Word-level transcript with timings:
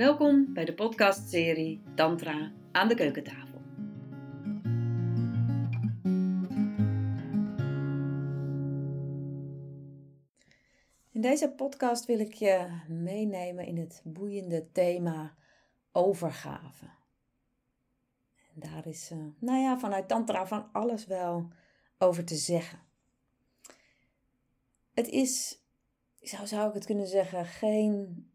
Welkom 0.00 0.52
bij 0.52 0.64
de 0.64 0.74
podcastserie 0.74 1.82
Tantra 1.94 2.52
aan 2.72 2.88
de 2.88 2.94
keukentafel. 2.94 3.60
In 11.10 11.20
deze 11.20 11.52
podcast 11.56 12.04
wil 12.04 12.18
ik 12.18 12.32
je 12.32 12.80
meenemen 12.88 13.66
in 13.66 13.76
het 13.76 14.00
boeiende 14.04 14.72
thema 14.72 15.36
overgave. 15.92 16.84
En 18.54 18.70
daar 18.70 18.86
is, 18.86 19.10
uh, 19.10 19.18
nou 19.38 19.58
ja, 19.58 19.78
vanuit 19.78 20.08
Tantra 20.08 20.46
van 20.46 20.68
alles 20.72 21.06
wel 21.06 21.48
over 21.98 22.24
te 22.24 22.36
zeggen. 22.36 22.78
Het 24.94 25.08
is, 25.08 25.64
zou, 26.20 26.46
zou 26.46 26.68
ik 26.68 26.74
het 26.74 26.86
kunnen 26.86 27.06
zeggen, 27.06 27.46
geen 27.46 28.30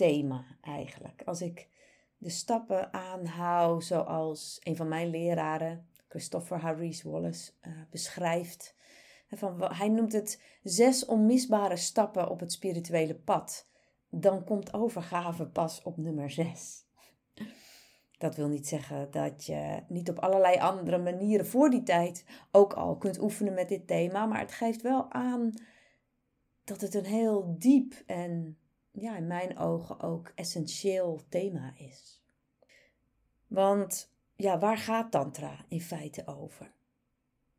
beginnersthema 0.00 0.44
eigenlijk. 0.60 1.22
Als 1.24 1.42
ik 1.42 1.68
de 2.18 2.30
stappen 2.30 2.92
aanhoud 2.92 3.84
zoals 3.84 4.60
een 4.62 4.76
van 4.76 4.88
mijn 4.88 5.10
leraren, 5.10 5.88
Christopher 6.08 6.60
Harris 6.60 7.02
Wallace, 7.02 7.52
uh, 7.66 7.72
beschrijft. 7.90 8.74
Van, 9.30 9.74
hij 9.74 9.88
noemt 9.88 10.12
het 10.12 10.42
zes 10.62 11.04
onmisbare 11.04 11.76
stappen 11.76 12.30
op 12.30 12.40
het 12.40 12.52
spirituele 12.52 13.14
pad. 13.14 13.68
Dan 14.08 14.44
komt 14.44 14.74
overgave 14.74 15.46
pas 15.46 15.82
op 15.82 15.96
nummer 15.96 16.30
zes. 16.30 16.84
Dat 18.18 18.36
wil 18.36 18.48
niet 18.48 18.68
zeggen 18.68 19.10
dat 19.10 19.46
je 19.46 19.82
niet 19.88 20.10
op 20.10 20.18
allerlei 20.18 20.58
andere 20.58 20.98
manieren 20.98 21.46
voor 21.46 21.70
die 21.70 21.82
tijd 21.82 22.24
ook 22.50 22.72
al 22.72 22.96
kunt 22.96 23.20
oefenen 23.20 23.54
met 23.54 23.68
dit 23.68 23.86
thema, 23.86 24.26
maar 24.26 24.40
het 24.40 24.52
geeft 24.52 24.82
wel 24.82 25.12
aan 25.12 25.52
dat 26.64 26.80
het 26.80 26.94
een 26.94 27.04
heel 27.04 27.54
diep 27.58 28.02
en 28.06 28.58
ja, 29.00 29.16
in 29.16 29.26
mijn 29.26 29.58
ogen 29.58 30.00
ook 30.00 30.32
essentieel 30.34 31.20
thema 31.28 31.72
is. 31.76 32.22
Want 33.46 34.12
ja, 34.36 34.58
waar 34.58 34.78
gaat 34.78 35.10
Tantra 35.10 35.64
in 35.68 35.80
feite 35.80 36.26
over? 36.26 36.72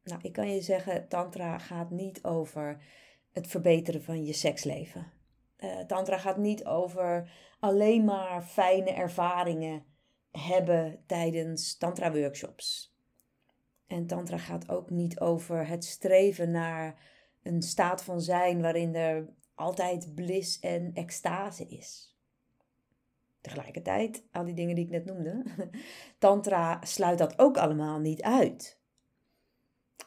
Nou, 0.03 0.19
ik 0.21 0.33
kan 0.33 0.53
je 0.53 0.61
zeggen, 0.61 1.07
Tantra 1.07 1.57
gaat 1.57 1.89
niet 1.89 2.23
over 2.23 2.83
het 3.31 3.47
verbeteren 3.47 4.03
van 4.03 4.25
je 4.25 4.33
seksleven. 4.33 5.11
Uh, 5.57 5.79
tantra 5.79 6.17
gaat 6.17 6.37
niet 6.37 6.65
over 6.65 7.31
alleen 7.59 8.05
maar 8.05 8.41
fijne 8.41 8.91
ervaringen 8.91 9.85
hebben 10.31 11.03
tijdens 11.05 11.77
tantra 11.77 12.11
workshops. 12.11 12.95
En 13.87 14.07
tantra 14.07 14.37
gaat 14.37 14.69
ook 14.69 14.89
niet 14.89 15.19
over 15.19 15.67
het 15.67 15.85
streven 15.85 16.51
naar 16.51 16.99
een 17.43 17.61
staat 17.61 18.03
van 18.03 18.21
zijn 18.21 18.61
waarin 18.61 18.95
er 18.95 19.29
altijd 19.55 20.15
bliss 20.15 20.59
en 20.59 20.93
extase 20.93 21.67
is. 21.67 22.15
Tegelijkertijd, 23.41 24.23
al 24.31 24.45
die 24.45 24.53
dingen 24.53 24.75
die 24.75 24.85
ik 24.85 24.91
net 24.91 25.05
noemde, 25.05 25.43
tantra 26.19 26.85
sluit 26.85 27.17
dat 27.17 27.39
ook 27.39 27.57
allemaal 27.57 27.99
niet 27.99 28.21
uit. 28.21 28.79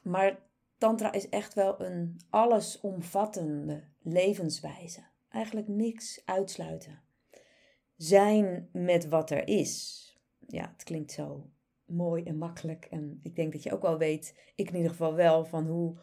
Maar 0.02 0.42
tantra 0.78 1.12
is 1.12 1.28
echt 1.28 1.54
wel 1.54 1.80
een 1.80 2.20
allesomvattende 2.30 3.84
levenswijze. 4.02 5.00
Eigenlijk 5.28 5.68
niks 5.68 6.22
uitsluiten. 6.24 7.02
Zijn 7.96 8.68
met 8.72 9.08
wat 9.08 9.30
er 9.30 9.48
is 9.48 10.02
ja, 10.48 10.70
het 10.72 10.84
klinkt 10.84 11.12
zo 11.12 11.50
mooi 11.84 12.22
en 12.22 12.38
makkelijk. 12.38 12.84
En 12.84 13.20
ik 13.22 13.36
denk 13.36 13.52
dat 13.52 13.62
je 13.62 13.72
ook 13.72 13.82
wel 13.82 13.98
weet, 13.98 14.38
ik 14.54 14.68
in 14.68 14.76
ieder 14.76 14.90
geval 14.90 15.14
wel, 15.14 15.44
van 15.44 15.66
hoe 15.66 15.96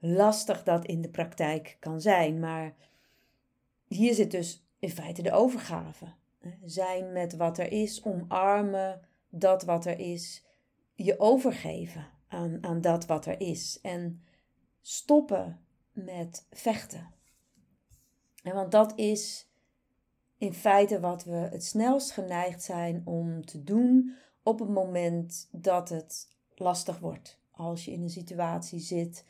lastig 0.00 0.62
dat 0.62 0.84
in 0.84 1.02
de 1.02 1.08
praktijk 1.08 1.76
kan 1.80 2.00
zijn. 2.00 2.40
Maar 2.40 2.74
hier 3.88 4.14
zit 4.14 4.30
dus 4.30 4.64
in 4.78 4.90
feite 4.90 5.22
de 5.22 5.32
overgave. 5.32 6.06
Zijn 6.64 7.12
met 7.12 7.36
wat 7.36 7.58
er 7.58 7.72
is, 7.72 8.04
omarmen 8.04 9.00
dat 9.28 9.64
wat 9.64 9.86
er 9.86 9.98
is, 9.98 10.44
je 10.94 11.18
overgeven 11.18 12.06
aan, 12.28 12.58
aan 12.60 12.80
dat 12.80 13.06
wat 13.06 13.26
er 13.26 13.40
is. 13.40 13.78
En 13.82 14.22
stoppen 14.80 15.60
met 15.92 16.46
vechten. 16.50 17.14
En 18.42 18.54
want 18.54 18.70
dat 18.70 18.98
is 18.98 19.50
in 20.38 20.54
feite 20.54 21.00
wat 21.00 21.24
we 21.24 21.36
het 21.36 21.64
snelst 21.64 22.10
geneigd 22.10 22.62
zijn 22.62 23.02
om 23.04 23.44
te 23.44 23.62
doen 23.64 24.16
op 24.42 24.58
het 24.58 24.68
moment 24.68 25.48
dat 25.52 25.88
het 25.88 26.28
lastig 26.54 26.98
wordt. 26.98 27.38
Als 27.50 27.84
je 27.84 27.90
in 27.90 28.02
een 28.02 28.10
situatie 28.10 28.80
zit 28.80 29.24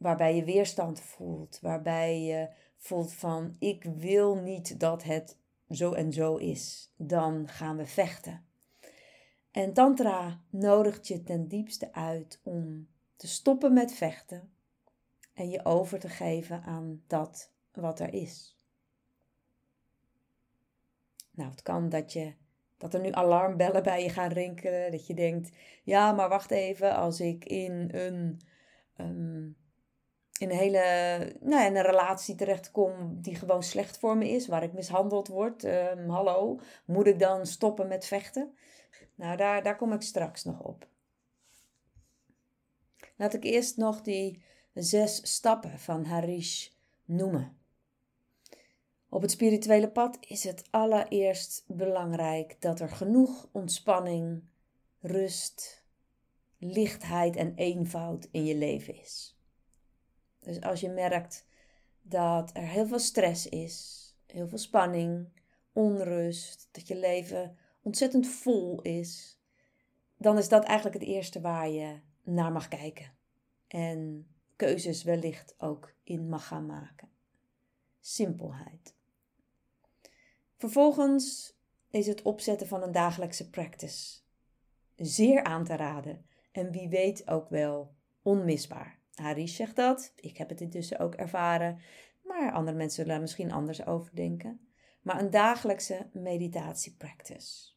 waarbij 0.00 0.36
je 0.36 0.44
weerstand 0.44 1.00
voelt, 1.00 1.58
waarbij 1.60 2.20
je 2.20 2.48
voelt 2.76 3.12
van 3.12 3.56
ik 3.58 3.84
wil 3.84 4.36
niet 4.36 4.80
dat 4.80 5.02
het 5.02 5.38
zo 5.70 5.92
en 5.92 6.12
zo 6.12 6.36
is, 6.36 6.92
dan 6.96 7.48
gaan 7.48 7.76
we 7.76 7.86
vechten. 7.86 8.44
En 9.50 9.72
Tantra 9.72 10.40
nodigt 10.50 11.08
je 11.08 11.22
ten 11.22 11.48
diepste 11.48 11.92
uit 11.92 12.40
om 12.42 12.88
te 13.16 13.26
stoppen 13.28 13.72
met 13.72 13.92
vechten 13.92 14.52
en 15.34 15.50
je 15.50 15.64
over 15.64 15.98
te 15.98 16.08
geven 16.08 16.62
aan 16.62 17.02
dat 17.06 17.52
wat 17.72 18.00
er 18.00 18.14
is. 18.14 18.58
Nou, 21.30 21.50
het 21.50 21.62
kan 21.62 21.88
dat, 21.88 22.12
je, 22.12 22.34
dat 22.76 22.94
er 22.94 23.00
nu 23.00 23.12
alarmbellen 23.12 23.82
bij 23.82 24.02
je 24.02 24.08
gaan 24.08 24.32
rinkelen. 24.32 24.90
Dat 24.90 25.06
je 25.06 25.14
denkt, 25.14 25.50
ja, 25.82 26.12
maar 26.12 26.28
wacht 26.28 26.50
even, 26.50 26.96
als 26.96 27.20
ik 27.20 27.44
in 27.44 27.88
een, 27.92 28.40
um, 28.96 29.56
in 30.40 30.50
een 30.50 30.56
hele 30.56 31.36
nou, 31.40 31.66
in 31.66 31.76
een 31.76 31.82
relatie 31.82 32.34
terechtkom 32.34 33.20
die 33.20 33.34
gewoon 33.34 33.62
slecht 33.62 33.98
voor 33.98 34.16
me 34.16 34.28
is, 34.28 34.46
waar 34.46 34.62
ik 34.62 34.72
mishandeld 34.72 35.28
word. 35.28 35.64
Um, 35.64 36.08
hallo, 36.08 36.60
moet 36.84 37.06
ik 37.06 37.18
dan 37.18 37.46
stoppen 37.46 37.88
met 37.88 38.06
vechten? 38.06 38.54
Nou, 39.14 39.36
daar, 39.36 39.62
daar 39.62 39.76
kom 39.76 39.92
ik 39.92 40.02
straks 40.02 40.44
nog 40.44 40.60
op. 40.60 40.86
Laat 43.16 43.34
ik 43.34 43.44
eerst 43.44 43.76
nog 43.76 44.02
die 44.02 44.42
zes 44.74 45.34
stappen 45.34 45.78
van 45.78 46.04
Harish 46.04 46.68
noemen. 47.04 47.56
Op 49.08 49.22
het 49.22 49.30
spirituele 49.30 49.90
pad 49.90 50.18
is 50.20 50.44
het 50.44 50.62
allereerst 50.70 51.64
belangrijk 51.66 52.60
dat 52.60 52.80
er 52.80 52.90
genoeg 52.90 53.48
ontspanning, 53.52 54.42
rust, 55.00 55.84
lichtheid 56.58 57.36
en 57.36 57.54
eenvoud 57.54 58.28
in 58.30 58.44
je 58.44 58.56
leven 58.56 59.00
is. 59.00 59.39
Dus 60.50 60.60
als 60.60 60.80
je 60.80 60.88
merkt 60.88 61.46
dat 62.02 62.50
er 62.54 62.66
heel 62.66 62.86
veel 62.86 62.98
stress 62.98 63.48
is, 63.48 64.06
heel 64.26 64.48
veel 64.48 64.58
spanning, 64.58 65.28
onrust, 65.72 66.68
dat 66.70 66.88
je 66.88 66.96
leven 66.96 67.56
ontzettend 67.82 68.26
vol 68.26 68.82
is, 68.82 69.40
dan 70.16 70.38
is 70.38 70.48
dat 70.48 70.64
eigenlijk 70.64 70.98
het 70.98 71.08
eerste 71.08 71.40
waar 71.40 71.68
je 71.68 72.00
naar 72.22 72.52
mag 72.52 72.68
kijken. 72.68 73.12
En 73.66 74.28
keuzes 74.56 75.02
wellicht 75.02 75.54
ook 75.58 75.94
in 76.02 76.28
mag 76.28 76.46
gaan 76.46 76.66
maken. 76.66 77.08
Simpelheid. 78.00 78.94
Vervolgens 80.56 81.56
is 81.90 82.06
het 82.06 82.22
opzetten 82.22 82.66
van 82.66 82.82
een 82.82 82.92
dagelijkse 82.92 83.50
practice 83.50 84.20
zeer 84.96 85.42
aan 85.42 85.64
te 85.64 85.76
raden 85.76 86.26
en 86.52 86.70
wie 86.70 86.88
weet 86.88 87.28
ook 87.28 87.48
wel 87.48 87.94
onmisbaar. 88.22 88.99
Harish 89.20 89.56
zegt 89.56 89.76
dat, 89.76 90.12
ik 90.16 90.36
heb 90.36 90.48
het 90.48 90.60
intussen 90.60 90.98
ook 90.98 91.14
ervaren, 91.14 91.78
maar 92.22 92.52
andere 92.52 92.76
mensen 92.76 92.96
zullen 92.96 93.14
er 93.14 93.20
misschien 93.20 93.52
anders 93.52 93.86
over 93.86 94.14
denken. 94.14 94.60
Maar 95.02 95.20
een 95.20 95.30
dagelijkse 95.30 96.08
meditatiepractice. 96.12 97.68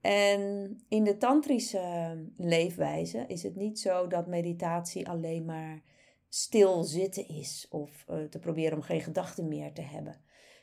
En 0.00 0.76
in 0.88 1.04
de 1.04 1.16
tantrische 1.16 2.16
leefwijze 2.36 3.24
is 3.26 3.42
het 3.42 3.56
niet 3.56 3.80
zo 3.80 4.06
dat 4.06 4.26
meditatie 4.26 5.08
alleen 5.08 5.44
maar 5.44 5.82
stil 6.28 6.82
zitten 6.82 7.28
is 7.28 7.66
of 7.70 8.04
uh, 8.10 8.24
te 8.24 8.38
proberen 8.38 8.76
om 8.76 8.82
geen 8.82 9.00
gedachten 9.00 9.48
meer 9.48 9.72
te 9.72 9.82
hebben. 9.82 10.20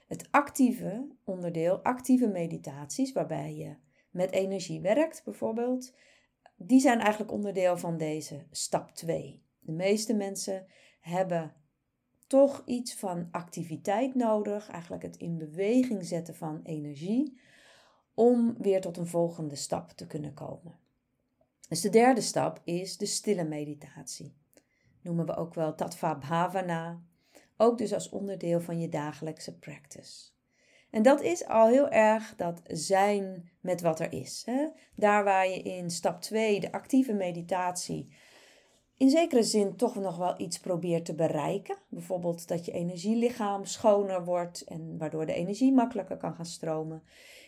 Het 0.08 0.28
actieve 0.32 1.08
onderdeel, 1.24 1.84
actieve 1.84 2.28
meditaties, 2.28 3.12
waarbij 3.12 3.56
je 3.56 3.76
met 4.10 4.32
energie 4.32 4.82
werkt 4.82 5.22
bijvoorbeeld, 5.26 5.94
die 6.56 6.80
zijn 6.80 7.00
eigenlijk 7.00 7.32
onderdeel 7.32 7.78
van 7.78 7.98
deze 7.98 8.46
stap 8.52 8.92
2. 8.92 9.44
De 9.60 9.72
meeste 9.72 10.14
mensen 10.14 10.66
hebben 11.00 11.54
toch 12.28 12.62
iets 12.66 12.96
van 12.96 13.28
activiteit 13.32 14.16
nodig, 14.16 14.70
eigenlijk 14.70 15.04
het 15.04 15.18
in 15.18 15.38
beweging 15.38 16.06
zetten 16.06 16.36
van 16.36 16.60
energie, 16.64 17.40
om 18.14 18.56
weer 18.58 18.82
tot 18.82 18.98
een 18.98 19.08
volgende 19.08 19.56
stap 19.56 19.90
te 19.90 20.08
kunnen 20.08 20.34
komen. 20.34 20.80
Dus 21.70 21.82
de 21.82 21.90
derde 21.90 22.22
stap 22.22 22.62
is 22.64 22.98
de 22.98 23.06
stille 23.06 23.44
meditatie. 23.44 24.38
Noemen 25.02 25.26
we 25.26 25.36
ook 25.36 25.54
wel 25.54 25.76
Tattva 25.76 26.16
Bhavana 26.16 27.02
ook 27.58 27.78
dus 27.78 27.94
als 27.94 28.10
onderdeel 28.10 28.62
van 28.62 28.80
je 28.80 28.90
dagelijkse 28.90 29.58
practice. 29.58 30.30
En 30.90 31.02
dat 31.02 31.22
is 31.22 31.46
al 31.46 31.68
heel 31.68 31.90
erg 31.90 32.36
dat 32.36 32.62
zijn 32.66 33.52
met 33.62 33.82
wat 33.82 34.00
er 34.00 34.14
is. 34.14 34.44
Hè? 34.46 34.68
Daar 34.96 35.24
waar 35.24 35.50
je 35.50 35.62
in 35.62 35.90
stap 35.90 36.22
2, 36.22 36.60
de 36.60 36.72
actieve 36.72 37.14
meditatie, 37.14 38.14
in 39.00 39.10
zekere 39.10 39.44
zin 39.44 39.76
toch 39.76 39.96
nog 39.96 40.18
wel 40.18 40.40
iets 40.40 40.60
probeert 40.60 41.06
te 41.06 41.16
bereiken. 41.16 41.78
Bijvoorbeeld 41.90 42.48
dat 42.48 42.66
je 42.66 42.72
energielichaam 42.72 43.66
schoner 43.66 44.26
wordt 44.26 44.64
en 44.64 44.98
waardoor 44.98 45.26
de 45.26 45.34
energie 45.34 45.74
makkelijker 45.74 46.18
kan 46.18 46.34
gaan 46.34 46.46
stromen. 46.46 47.04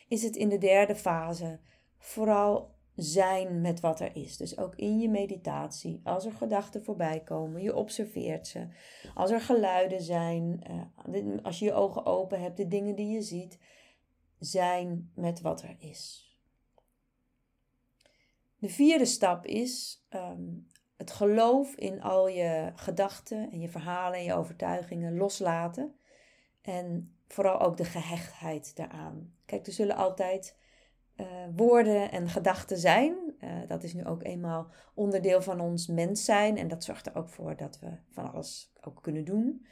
Is 0.08 0.24
het 0.24 0.36
in 0.36 0.50
de 0.50 0.58
derde 0.58 0.96
fase 0.96 1.60
vooral 1.98 2.76
zijn 2.96 3.62
met 3.62 3.80
wat 3.80 4.00
er 4.00 4.16
is. 4.16 4.38
Dus 4.38 4.58
ook 4.58 4.76
in 4.76 5.00
je 5.00 5.10
meditatie, 5.10 6.02
als 6.04 6.26
er 6.26 6.32
gedachten 6.32 6.84
voorbij 6.84 7.20
komen, 7.20 7.62
je 7.62 7.76
observeert 7.76 8.48
ze. 8.48 8.68
Als 9.16 9.32
er 9.32 9.42
geluiden 9.42 10.02
zijn, 10.02 10.64
eh, 10.64 11.44
als 11.44 11.60
je 11.60 11.66
je 11.66 11.74
ogen 11.74 12.06
open 12.06 12.42
hebt, 12.42 12.58
de 12.58 12.68
dingen 12.68 12.96
die 12.96 13.08
je 13.08 13.22
ziet, 13.22 13.60
zijn 14.40 15.12
met 15.16 15.42
wat 15.42 15.62
er 15.62 15.76
is. 15.80 16.30
De 18.58 18.70
vierde 18.70 19.06
stap 19.06 19.46
is 19.46 20.06
ehm, 20.10 20.50
het 21.02 21.12
geloof 21.12 21.76
in 21.76 22.02
al 22.02 22.28
je 22.28 22.72
gedachten 22.76 23.52
en 23.52 23.60
je 23.60 23.70
verhalen 23.70 24.20
en 24.20 24.24
je 24.24 24.34
overtuigingen 24.34 25.18
loslaten. 25.18 25.96
En 26.62 27.16
vooral 27.28 27.60
ook 27.60 27.78
de 27.78 27.86
gehechtheid 27.86 28.76
daaraan. 28.76 29.34
Kijk, 29.46 29.68
er 29.68 29.74
zullen 29.74 29.96
altijd 29.96 30.58
uh, 31.16 31.28
woorden 31.56 32.12
en 32.12 32.30
gedachten 32.30 32.78
zijn. 32.78 33.16
Uh, 33.40 33.50
dat 33.68 33.84
is 33.84 33.94
nu 33.94 34.06
ook 34.06 34.24
eenmaal 34.24 34.68
onderdeel 34.94 35.42
van 35.42 35.60
ons 35.60 35.88
mens 35.88 36.26
zijn. 36.26 36.58
En 36.58 36.68
dat 36.68 36.84
zorgt 36.84 37.06
er 37.06 37.16
ook 37.16 37.30
voor 37.30 37.56
dat 37.56 37.80
we 37.80 37.98
van 38.10 38.32
alles 38.32 38.74
ook 38.82 39.02
kunnen 39.02 39.26
doen. 39.26 39.66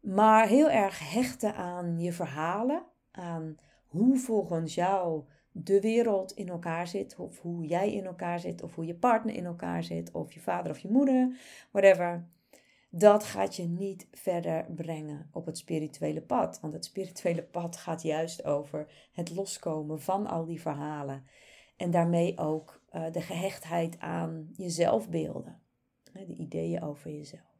Maar 0.00 0.46
heel 0.46 0.70
erg 0.70 1.12
hechten 1.12 1.54
aan 1.54 1.98
je 1.98 2.12
verhalen. 2.12 2.86
Aan 3.10 3.56
hoe 3.86 4.18
volgens 4.18 4.74
jou 4.74 5.24
de 5.52 5.80
wereld 5.80 6.32
in 6.32 6.48
elkaar 6.48 6.86
zit. 6.86 7.16
Of 7.16 7.40
hoe 7.40 7.66
jij 7.66 7.92
in 7.92 8.06
elkaar 8.06 8.40
zit. 8.40 8.62
Of 8.62 8.74
hoe 8.74 8.86
je 8.86 8.94
partner 8.94 9.34
in 9.34 9.44
elkaar 9.44 9.84
zit. 9.84 10.10
Of 10.12 10.32
je 10.32 10.40
vader 10.40 10.70
of 10.70 10.78
je 10.78 10.90
moeder. 10.90 11.36
Whatever 11.70 12.28
dat 12.90 13.24
gaat 13.24 13.56
je 13.56 13.62
niet 13.62 14.06
verder 14.12 14.66
brengen 14.74 15.28
op 15.32 15.46
het 15.46 15.58
spirituele 15.58 16.22
pad. 16.22 16.60
Want 16.60 16.72
het 16.72 16.84
spirituele 16.84 17.42
pad 17.42 17.76
gaat 17.76 18.02
juist 18.02 18.44
over 18.44 19.08
het 19.12 19.34
loskomen 19.34 20.00
van 20.00 20.26
al 20.26 20.44
die 20.44 20.60
verhalen. 20.60 21.24
En 21.76 21.90
daarmee 21.90 22.38
ook 22.38 22.82
uh, 22.92 23.12
de 23.12 23.20
gehechtheid 23.20 23.98
aan 23.98 24.48
je 24.56 24.70
zelfbeelden. 24.70 25.60
De 26.12 26.34
ideeën 26.34 26.82
over 26.82 27.10
jezelf. 27.10 27.57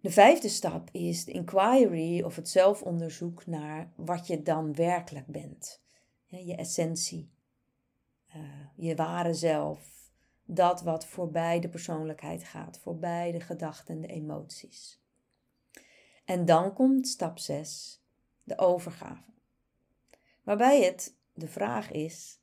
De 0.00 0.10
vijfde 0.10 0.48
stap 0.48 0.88
is 0.92 1.24
de 1.24 1.32
inquiry 1.32 2.22
of 2.22 2.36
het 2.36 2.48
zelfonderzoek 2.48 3.46
naar 3.46 3.92
wat 3.96 4.26
je 4.26 4.42
dan 4.42 4.74
werkelijk 4.74 5.26
bent. 5.26 5.82
Je 6.24 6.56
essentie, 6.56 7.30
uh, 8.36 8.42
je 8.76 8.94
ware 8.94 9.34
zelf, 9.34 10.10
dat 10.44 10.82
wat 10.82 11.06
voorbij 11.06 11.60
de 11.60 11.68
persoonlijkheid 11.68 12.44
gaat, 12.44 12.78
voorbij 12.78 13.32
de 13.32 13.40
gedachten 13.40 13.94
en 13.94 14.00
de 14.00 14.06
emoties. 14.06 15.00
En 16.24 16.44
dan 16.44 16.72
komt 16.72 17.08
stap 17.08 17.38
6, 17.38 18.02
de 18.44 18.58
overgave. 18.58 19.32
Waarbij 20.42 20.82
het 20.82 21.16
de 21.32 21.48
vraag 21.48 21.90
is 21.90 22.40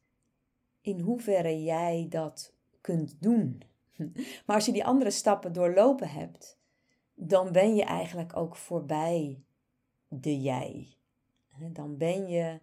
in 0.82 1.00
hoeverre 1.00 1.64
jij 1.64 2.06
dat 2.10 2.54
kunt 2.82 3.22
doen. 3.22 3.62
Maar 4.46 4.56
als 4.56 4.66
je 4.66 4.72
die 4.72 4.86
andere 4.86 5.12
stappen 5.12 5.54
doorlopen 5.54 6.10
hebt, 6.10 6.57
dan 7.20 7.52
ben 7.52 7.76
je 7.76 7.84
eigenlijk 7.84 8.36
ook 8.36 8.56
voorbij 8.56 9.44
de 10.08 10.42
jij. 10.42 10.88
Dan 11.72 11.98
ben 11.98 12.28
je 12.28 12.60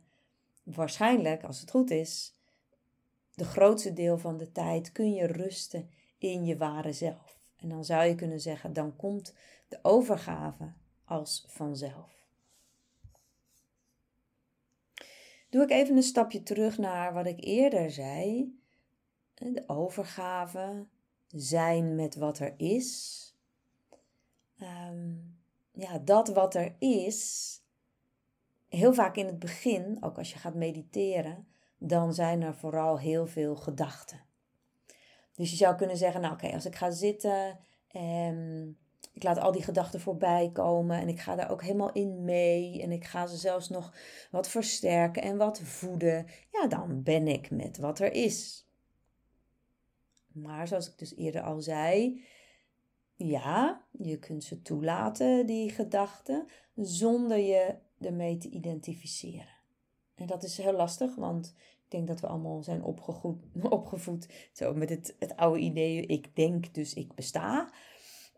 waarschijnlijk, 0.62 1.44
als 1.44 1.60
het 1.60 1.70
goed 1.70 1.90
is, 1.90 2.34
de 3.34 3.44
grootste 3.44 3.92
deel 3.92 4.18
van 4.18 4.36
de 4.36 4.52
tijd 4.52 4.92
kun 4.92 5.12
je 5.12 5.26
rusten 5.26 5.90
in 6.18 6.44
je 6.44 6.56
ware 6.56 6.92
zelf. 6.92 7.38
En 7.56 7.68
dan 7.68 7.84
zou 7.84 8.04
je 8.04 8.14
kunnen 8.14 8.40
zeggen, 8.40 8.72
dan 8.72 8.96
komt 8.96 9.34
de 9.68 9.78
overgave 9.82 10.72
als 11.04 11.44
vanzelf. 11.48 12.26
Doe 15.48 15.62
ik 15.62 15.70
even 15.70 15.96
een 15.96 16.02
stapje 16.02 16.42
terug 16.42 16.78
naar 16.78 17.12
wat 17.12 17.26
ik 17.26 17.44
eerder 17.44 17.90
zei. 17.90 18.52
De 19.34 19.64
overgave, 19.66 20.86
zijn 21.28 21.94
met 21.94 22.16
wat 22.16 22.38
er 22.38 22.54
is. 22.56 23.22
Um, 24.62 25.38
ja, 25.72 25.98
dat 25.98 26.28
wat 26.28 26.54
er 26.54 26.76
is, 26.78 27.52
heel 28.68 28.94
vaak 28.94 29.16
in 29.16 29.26
het 29.26 29.38
begin, 29.38 29.96
ook 30.00 30.18
als 30.18 30.32
je 30.32 30.38
gaat 30.38 30.54
mediteren, 30.54 31.46
dan 31.78 32.14
zijn 32.14 32.42
er 32.42 32.54
vooral 32.54 32.98
heel 32.98 33.26
veel 33.26 33.56
gedachten. 33.56 34.20
Dus 35.34 35.50
je 35.50 35.56
zou 35.56 35.76
kunnen 35.76 35.96
zeggen, 35.96 36.20
nou 36.20 36.34
oké, 36.34 36.52
als 36.52 36.66
ik 36.66 36.76
ga 36.76 36.90
zitten 36.90 37.58
en 37.88 38.76
ik 39.12 39.22
laat 39.22 39.38
al 39.38 39.52
die 39.52 39.62
gedachten 39.62 40.00
voorbij 40.00 40.50
komen 40.52 41.00
en 41.00 41.08
ik 41.08 41.20
ga 41.20 41.34
daar 41.34 41.50
ook 41.50 41.62
helemaal 41.62 41.92
in 41.92 42.24
mee 42.24 42.82
en 42.82 42.92
ik 42.92 43.04
ga 43.04 43.26
ze 43.26 43.36
zelfs 43.36 43.68
nog 43.68 43.94
wat 44.30 44.48
versterken 44.48 45.22
en 45.22 45.36
wat 45.36 45.60
voeden, 45.60 46.26
ja, 46.52 46.66
dan 46.66 47.02
ben 47.02 47.28
ik 47.28 47.50
met 47.50 47.78
wat 47.78 47.98
er 47.98 48.12
is. 48.12 48.66
Maar 50.32 50.68
zoals 50.68 50.90
ik 50.90 50.98
dus 50.98 51.16
eerder 51.16 51.42
al 51.42 51.60
zei, 51.60 52.24
ja, 53.16 53.84
je 53.90 54.19
kunt 54.19 54.44
ze 54.44 54.62
toelaten, 54.62 55.46
die 55.46 55.70
gedachten, 55.70 56.46
zonder 56.75 57.38
je 57.38 57.75
ermee 58.00 58.37
te 58.37 58.49
identificeren. 58.49 59.52
En 60.14 60.26
dat 60.26 60.43
is 60.43 60.58
heel 60.58 60.72
lastig, 60.72 61.14
want 61.14 61.55
ik 61.56 61.90
denk 61.90 62.06
dat 62.06 62.20
we 62.20 62.26
allemaal 62.26 62.62
zijn 62.62 62.84
opgevoed, 63.70 64.50
zo 64.52 64.75
met 64.75 64.88
het, 64.88 65.16
het 65.19 65.37
oude 65.37 65.61
idee, 65.61 66.06
ik 66.06 66.37
denk 66.37 66.75
dus 66.75 66.94
ik 66.94 67.14
besta. 67.14 67.72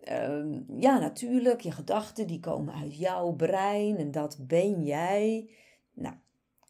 Ehm, 0.02 0.80
ja, 0.80 0.98
natuurlijk, 0.98 1.60
je 1.60 1.70
gedachten 1.70 2.26
die 2.26 2.40
komen 2.40 2.74
uit 2.74 2.98
jouw 2.98 3.32
brein 3.32 3.96
en 3.96 4.10
dat 4.10 4.38
ben 4.46 4.84
jij. 4.84 5.50
Nou, 5.92 6.14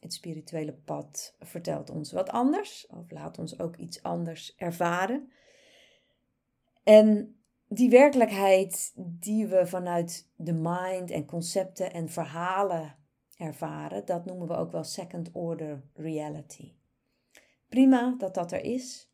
het 0.01 0.13
spirituele 0.13 0.73
pad 0.73 1.37
vertelt 1.41 1.91
ons 1.91 2.13
wat 2.13 2.31
anders, 2.31 2.87
of 2.87 3.11
laat 3.11 3.39
ons 3.39 3.59
ook 3.59 3.77
iets 3.77 4.03
anders 4.03 4.55
ervaren. 4.57 5.31
En 6.83 7.36
die 7.69 7.91
werkelijkheid 7.91 8.93
die 8.97 9.47
we 9.47 9.67
vanuit 9.67 10.29
de 10.37 10.53
mind 10.53 11.11
en 11.11 11.25
concepten 11.25 11.93
en 11.93 12.09
verhalen 12.09 12.97
ervaren, 13.37 14.05
dat 14.05 14.25
noemen 14.25 14.49
we 14.49 14.57
ook 14.57 14.73
wel 14.73 14.85
second 14.85 15.31
order 15.33 15.83
reality. 15.95 16.73
Prima 17.69 18.15
dat 18.19 18.35
dat 18.35 18.53
er 18.53 18.65
is, 18.65 19.11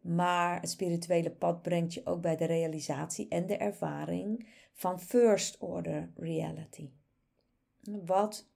maar 0.00 0.60
het 0.60 0.70
spirituele 0.70 1.30
pad 1.30 1.62
brengt 1.62 1.94
je 1.94 2.06
ook 2.06 2.20
bij 2.20 2.36
de 2.36 2.44
realisatie 2.44 3.28
en 3.28 3.46
de 3.46 3.56
ervaring 3.56 4.48
van 4.72 5.00
first 5.00 5.58
order 5.58 6.10
reality. 6.16 6.90
Wat 8.04 8.48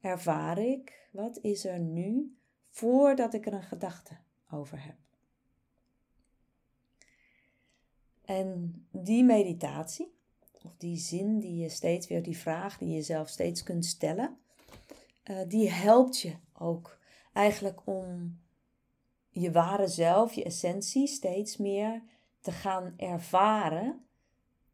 ervaar 0.00 0.58
ik? 0.58 1.08
Wat 1.12 1.38
is 1.42 1.64
er 1.64 1.78
nu 1.78 2.36
voordat 2.68 3.34
ik 3.34 3.46
er 3.46 3.52
een 3.52 3.62
gedachte 3.62 4.16
over 4.50 4.84
heb? 4.84 5.01
En 8.38 8.86
die 8.90 9.24
meditatie, 9.24 10.14
of 10.62 10.76
die 10.76 10.96
zin 10.96 11.40
die 11.40 11.56
je 11.56 11.68
steeds 11.68 12.06
weer, 12.06 12.22
die 12.22 12.36
vraag 12.36 12.78
die 12.78 12.88
je 12.88 12.94
jezelf 12.94 13.28
steeds 13.28 13.62
kunt 13.62 13.84
stellen, 13.84 14.38
uh, 15.24 15.38
die 15.48 15.70
helpt 15.70 16.20
je 16.20 16.34
ook 16.58 16.98
eigenlijk 17.32 17.86
om 17.86 18.38
je 19.28 19.52
ware 19.52 19.88
zelf, 19.88 20.32
je 20.32 20.44
essentie, 20.44 21.06
steeds 21.06 21.56
meer 21.56 22.02
te 22.40 22.52
gaan 22.52 22.94
ervaren. 22.96 24.06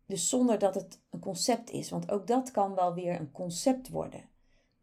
Dus 0.07 0.29
zonder 0.29 0.59
dat 0.59 0.75
het 0.75 1.01
een 1.11 1.21
concept 1.21 1.71
is, 1.71 1.91
want 1.91 2.11
ook 2.11 2.27
dat 2.27 2.51
kan 2.51 2.75
wel 2.75 2.95
weer 2.95 3.21
een 3.21 3.33
concept 3.33 3.89
worden. 3.89 4.29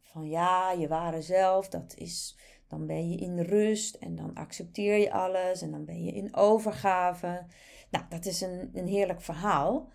Van 0.01 0.29
ja, 0.29 0.72
je 0.72 0.88
ware 0.88 1.22
zelf, 1.22 1.70
dat 1.70 1.96
is, 1.98 2.38
dan 2.67 2.86
ben 2.86 3.10
je 3.10 3.17
in 3.17 3.39
rust 3.39 3.95
en 3.95 4.15
dan 4.15 4.34
accepteer 4.34 4.98
je 4.98 5.12
alles 5.12 5.62
en 5.62 5.72
dan 5.72 5.86
ben 5.86 6.03
je 6.03 6.12
in 6.12 6.36
overgave. 6.36 7.45
Nou, 7.89 8.05
dat 8.10 8.25
is 8.25 8.41
een, 8.41 8.69
een 8.74 8.88
heerlijk 8.88 9.22
verhaal. 9.22 9.91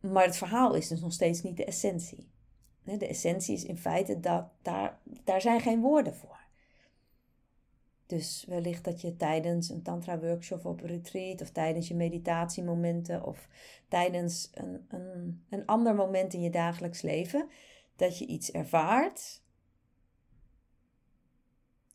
Maar 0.00 0.24
het 0.24 0.36
verhaal 0.36 0.74
is 0.74 0.88
dus 0.88 1.00
nog 1.00 1.12
steeds 1.12 1.42
niet 1.42 1.56
de 1.56 1.64
essentie. 1.64 2.30
De 2.84 3.06
essentie 3.06 3.54
is 3.54 3.64
in 3.64 3.78
feite 3.78 4.20
dat 4.20 4.44
daar, 4.62 4.98
daar 5.24 5.40
zijn 5.40 5.60
geen 5.60 5.80
woorden 5.80 6.14
voor. 6.14 6.40
Dus 8.06 8.44
wellicht 8.48 8.84
dat 8.84 9.00
je 9.00 9.16
tijdens 9.16 9.68
een 9.68 9.82
tantra 9.82 10.18
workshop 10.18 10.64
op 10.64 10.80
retreat 10.80 11.40
of 11.40 11.50
tijdens 11.50 11.88
je 11.88 11.94
meditatiemomenten 11.94 13.24
of 13.24 13.48
tijdens 13.88 14.50
een, 14.54 14.86
een, 14.88 15.44
een 15.50 15.66
ander 15.66 15.94
moment 15.94 16.34
in 16.34 16.40
je 16.40 16.50
dagelijks 16.50 17.02
leven, 17.02 17.48
dat 17.96 18.18
je 18.18 18.26
iets 18.26 18.50
ervaart. 18.50 19.42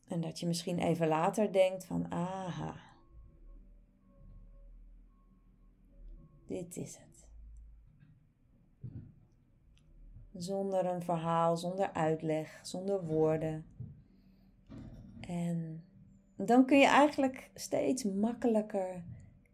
En 0.08 0.20
dat 0.20 0.40
je 0.40 0.46
misschien 0.46 0.78
even 0.78 1.08
later 1.08 1.52
denkt 1.52 1.84
van, 1.84 2.12
aha, 2.12 2.74
dit 6.46 6.76
is 6.76 6.96
het. 6.96 7.26
Zonder 10.32 10.86
een 10.86 11.02
verhaal, 11.02 11.56
zonder 11.56 11.92
uitleg, 11.92 12.58
zonder 12.62 13.04
woorden. 13.04 13.66
En 15.20 15.84
dan 16.36 16.66
kun 16.66 16.78
je 16.78 16.86
eigenlijk 16.86 17.50
steeds 17.54 18.04
makkelijker 18.04 19.02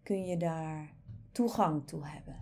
kun 0.03 0.25
je 0.25 0.37
daar 0.37 0.93
toegang 1.33 1.87
toe 1.87 2.07
hebben. 2.07 2.37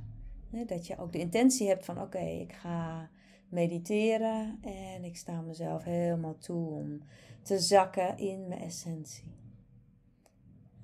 Dat 0.67 0.87
je 0.87 0.99
ook 0.99 1.13
de 1.13 1.19
intentie 1.19 1.69
hebt 1.69 1.85
van 1.85 2.01
oké, 2.01 2.19
ik 2.19 2.53
ga 2.53 3.11
mediteren 3.53 4.59
en 4.63 5.05
ik 5.05 5.17
sta 5.17 5.41
mezelf 5.41 5.85
helemaal 5.85 6.39
toe 6.39 6.71
om 6.71 7.03
te 7.43 7.59
zakken 7.59 8.19
in 8.19 8.49
mijn 8.49 8.61
essentie. 8.61 9.35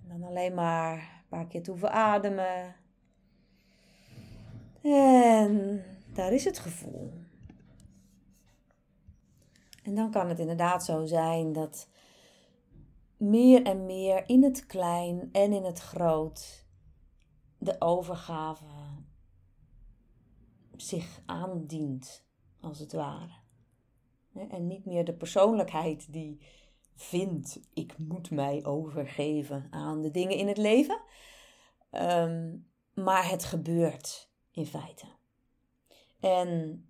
En 0.02 0.08
dan 0.08 0.28
alleen 0.28 0.54
maar 0.54 0.94
een 0.94 1.28
paar 1.28 1.46
keer 1.46 1.62
toe 1.62 1.76
verademen. 1.76 2.74
En 4.82 5.82
daar 6.12 6.32
is 6.32 6.44
het 6.44 6.58
gevoel. 6.58 7.12
En 9.82 9.94
dan 9.94 10.10
kan 10.10 10.28
het 10.28 10.38
inderdaad 10.38 10.84
zo 10.84 11.06
zijn 11.06 11.52
dat 11.52 11.88
meer 13.16 13.62
en 13.62 13.86
meer 13.86 14.28
in 14.28 14.42
het 14.42 14.66
klein 14.66 15.28
en 15.32 15.52
in 15.52 15.64
het 15.64 15.78
groot 15.78 16.66
de 17.58 17.80
overgave 17.80 18.64
zich 20.76 21.20
aandient, 21.26 22.24
als 22.60 22.78
het 22.78 22.92
ware. 22.92 23.32
En 24.48 24.66
niet 24.66 24.84
meer 24.84 25.04
de 25.04 25.14
persoonlijkheid 25.14 26.12
die 26.12 26.40
vindt, 26.94 27.60
ik 27.74 27.98
moet 27.98 28.30
mij 28.30 28.64
overgeven 28.64 29.66
aan 29.70 30.02
de 30.02 30.10
dingen 30.10 30.36
in 30.36 30.48
het 30.48 30.58
leven. 30.58 31.00
Ehm, 31.90 32.56
maar 32.94 33.30
het 33.30 33.44
gebeurt 33.44 34.30
in 34.50 34.66
feite. 34.66 35.06
En 36.20 36.82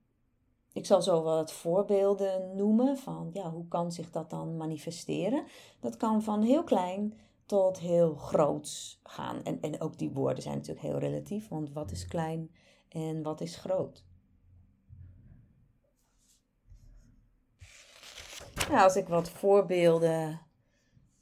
ik 0.73 0.87
zal 0.87 1.03
zo 1.03 1.23
wat 1.23 1.53
voorbeelden 1.53 2.57
noemen 2.57 2.97
van 2.97 3.31
ja, 3.33 3.51
hoe 3.51 3.69
kan 3.69 3.93
zich 3.93 4.11
dat 4.11 4.31
dan 4.31 4.57
manifesteren. 4.57 5.45
Dat 5.81 5.97
kan 5.97 6.23
van 6.23 6.43
heel 6.43 6.65
klein 6.65 7.19
tot 7.47 7.79
heel 7.79 8.15
groots 8.15 9.01
gaan. 9.03 9.43
En, 9.43 9.61
en 9.61 9.81
ook 9.81 9.99
die 9.99 10.11
woorden 10.11 10.43
zijn 10.43 10.57
natuurlijk 10.57 10.87
heel 10.87 10.99
relatief, 10.99 11.49
want 11.49 11.73
wat 11.73 11.91
is 11.91 12.07
klein 12.07 12.51
en 12.89 13.23
wat 13.23 13.41
is 13.41 13.57
groot? 13.57 14.05
Nou, 18.69 18.81
als 18.83 18.97
ik 18.97 19.09
wat 19.09 19.31
voorbeelden 19.31 20.41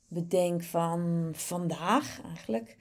bedenk 0.09 0.63
van 0.63 1.31
vandaag 1.33 2.21
eigenlijk. 2.25 2.77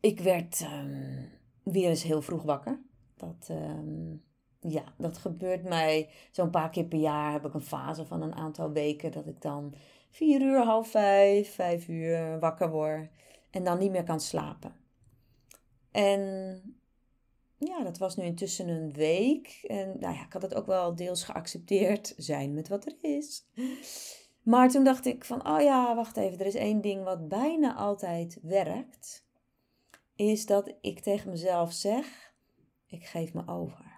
Ik 0.00 0.20
werd 0.20 0.60
um, 0.60 1.28
weer 1.62 1.88
eens 1.88 2.02
heel 2.02 2.22
vroeg 2.22 2.42
wakker. 2.42 2.80
Dat, 3.16 3.48
um, 3.50 4.24
ja, 4.60 4.84
dat 4.96 5.18
gebeurt 5.18 5.62
mij 5.62 6.10
zo'n 6.30 6.50
paar 6.50 6.70
keer 6.70 6.84
per 6.84 6.98
jaar. 6.98 7.32
Heb 7.32 7.46
ik 7.46 7.54
een 7.54 7.60
fase 7.60 8.06
van 8.06 8.22
een 8.22 8.34
aantal 8.34 8.72
weken 8.72 9.12
dat 9.12 9.26
ik 9.26 9.40
dan 9.40 9.74
vier 10.10 10.40
uur, 10.40 10.64
half 10.64 10.88
vijf, 10.90 11.54
vijf 11.54 11.88
uur 11.88 12.38
wakker 12.38 12.70
word. 12.70 13.08
En 13.50 13.64
dan 13.64 13.78
niet 13.78 13.90
meer 13.90 14.04
kan 14.04 14.20
slapen. 14.20 14.74
En 15.90 16.62
ja, 17.66 17.82
dat 17.82 17.98
was 17.98 18.16
nu 18.16 18.24
intussen 18.24 18.68
een 18.68 18.92
week. 18.92 19.64
En 19.66 19.96
nou 19.98 20.14
ja, 20.14 20.24
ik 20.24 20.32
had 20.32 20.42
het 20.42 20.54
ook 20.54 20.66
wel 20.66 20.94
deels 20.94 21.24
geaccepteerd. 21.24 22.14
Zijn 22.16 22.54
met 22.54 22.68
wat 22.68 22.86
er 22.86 22.96
is. 23.00 23.46
Maar 24.42 24.70
toen 24.70 24.84
dacht 24.84 25.06
ik 25.06 25.24
van, 25.24 25.48
oh 25.48 25.60
ja, 25.60 25.94
wacht 25.94 26.16
even. 26.16 26.38
Er 26.38 26.46
is 26.46 26.54
één 26.54 26.80
ding 26.80 27.04
wat 27.04 27.28
bijna 27.28 27.74
altijd 27.74 28.38
werkt. 28.42 29.26
Is 30.14 30.46
dat 30.46 30.74
ik 30.80 31.00
tegen 31.00 31.30
mezelf 31.30 31.72
zeg, 31.72 32.34
ik 32.86 33.06
geef 33.06 33.32
me 33.32 33.46
over. 33.46 33.88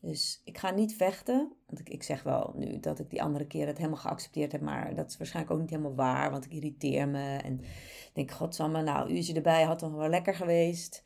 Dus 0.00 0.40
ik 0.44 0.58
ga 0.58 0.70
niet 0.70 0.96
vechten. 0.96 1.52
Want 1.66 1.80
ik, 1.80 1.88
ik 1.88 2.02
zeg 2.02 2.22
wel 2.22 2.52
nu 2.56 2.80
dat 2.80 2.98
ik 2.98 3.10
die 3.10 3.22
andere 3.22 3.46
keer 3.46 3.66
het 3.66 3.76
helemaal 3.76 3.98
geaccepteerd 3.98 4.52
heb. 4.52 4.60
Maar 4.60 4.94
dat 4.94 5.10
is 5.10 5.16
waarschijnlijk 5.16 5.54
ook 5.54 5.60
niet 5.60 5.70
helemaal 5.70 5.94
waar. 5.94 6.30
Want 6.30 6.44
ik 6.44 6.52
irriteer 6.52 7.08
me. 7.08 7.36
En 7.36 7.60
denk, 8.12 8.30
godsamme, 8.30 8.82
nou, 8.82 9.10
uurtje 9.10 9.34
erbij 9.34 9.62
had 9.62 9.78
toch 9.78 9.92
wel 9.94 10.08
lekker 10.08 10.34
geweest. 10.34 11.02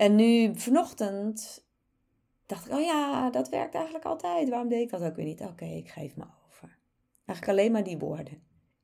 En 0.00 0.14
nu 0.14 0.58
vanochtend 0.58 1.64
dacht 2.46 2.66
ik, 2.66 2.72
oh 2.72 2.80
ja, 2.80 3.30
dat 3.30 3.48
werkt 3.48 3.74
eigenlijk 3.74 4.04
altijd. 4.04 4.48
Waarom 4.48 4.68
deed 4.68 4.80
ik 4.80 4.90
dat 4.90 5.02
ook 5.02 5.16
weer 5.16 5.24
niet? 5.24 5.40
Oké, 5.40 5.64
ik 5.64 5.88
geef 5.88 6.16
me 6.16 6.24
over. 6.46 6.78
Eigenlijk 7.24 7.58
alleen 7.58 7.72
maar 7.72 7.84
die 7.84 7.98
woorden. 7.98 8.42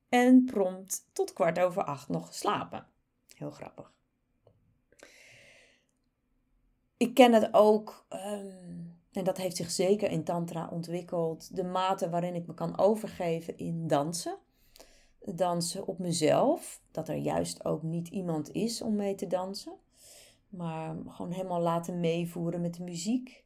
En 0.09 0.45
prompt 0.45 1.09
tot 1.13 1.33
kwart 1.33 1.59
over 1.59 1.83
acht 1.83 2.09
nog 2.09 2.33
slapen. 2.33 2.87
Heel 3.35 3.51
grappig. 3.51 3.93
Ik 6.97 7.13
ken 7.13 7.33
het 7.33 7.53
ook. 7.53 8.05
Um, 8.09 8.99
en 9.11 9.23
dat 9.23 9.37
heeft 9.37 9.55
zich 9.55 9.71
zeker 9.71 10.11
in 10.11 10.23
Tantra 10.23 10.69
ontwikkeld. 10.71 11.55
De 11.55 11.63
mate 11.63 12.09
waarin 12.09 12.35
ik 12.35 12.47
me 12.47 12.53
kan 12.53 12.77
overgeven 12.77 13.57
in 13.57 13.87
dansen. 13.87 14.37
Dansen 15.19 15.87
op 15.87 15.99
mezelf. 15.99 16.81
Dat 16.91 17.09
er 17.09 17.15
juist 17.15 17.65
ook 17.65 17.83
niet 17.83 18.07
iemand 18.07 18.51
is 18.51 18.81
om 18.81 18.95
mee 18.95 19.15
te 19.15 19.27
dansen. 19.27 19.85
Maar 20.49 20.95
gewoon 21.07 21.31
helemaal 21.31 21.61
laten 21.61 21.99
meevoeren 21.99 22.61
met 22.61 22.75
de 22.75 22.83
muziek. 22.83 23.45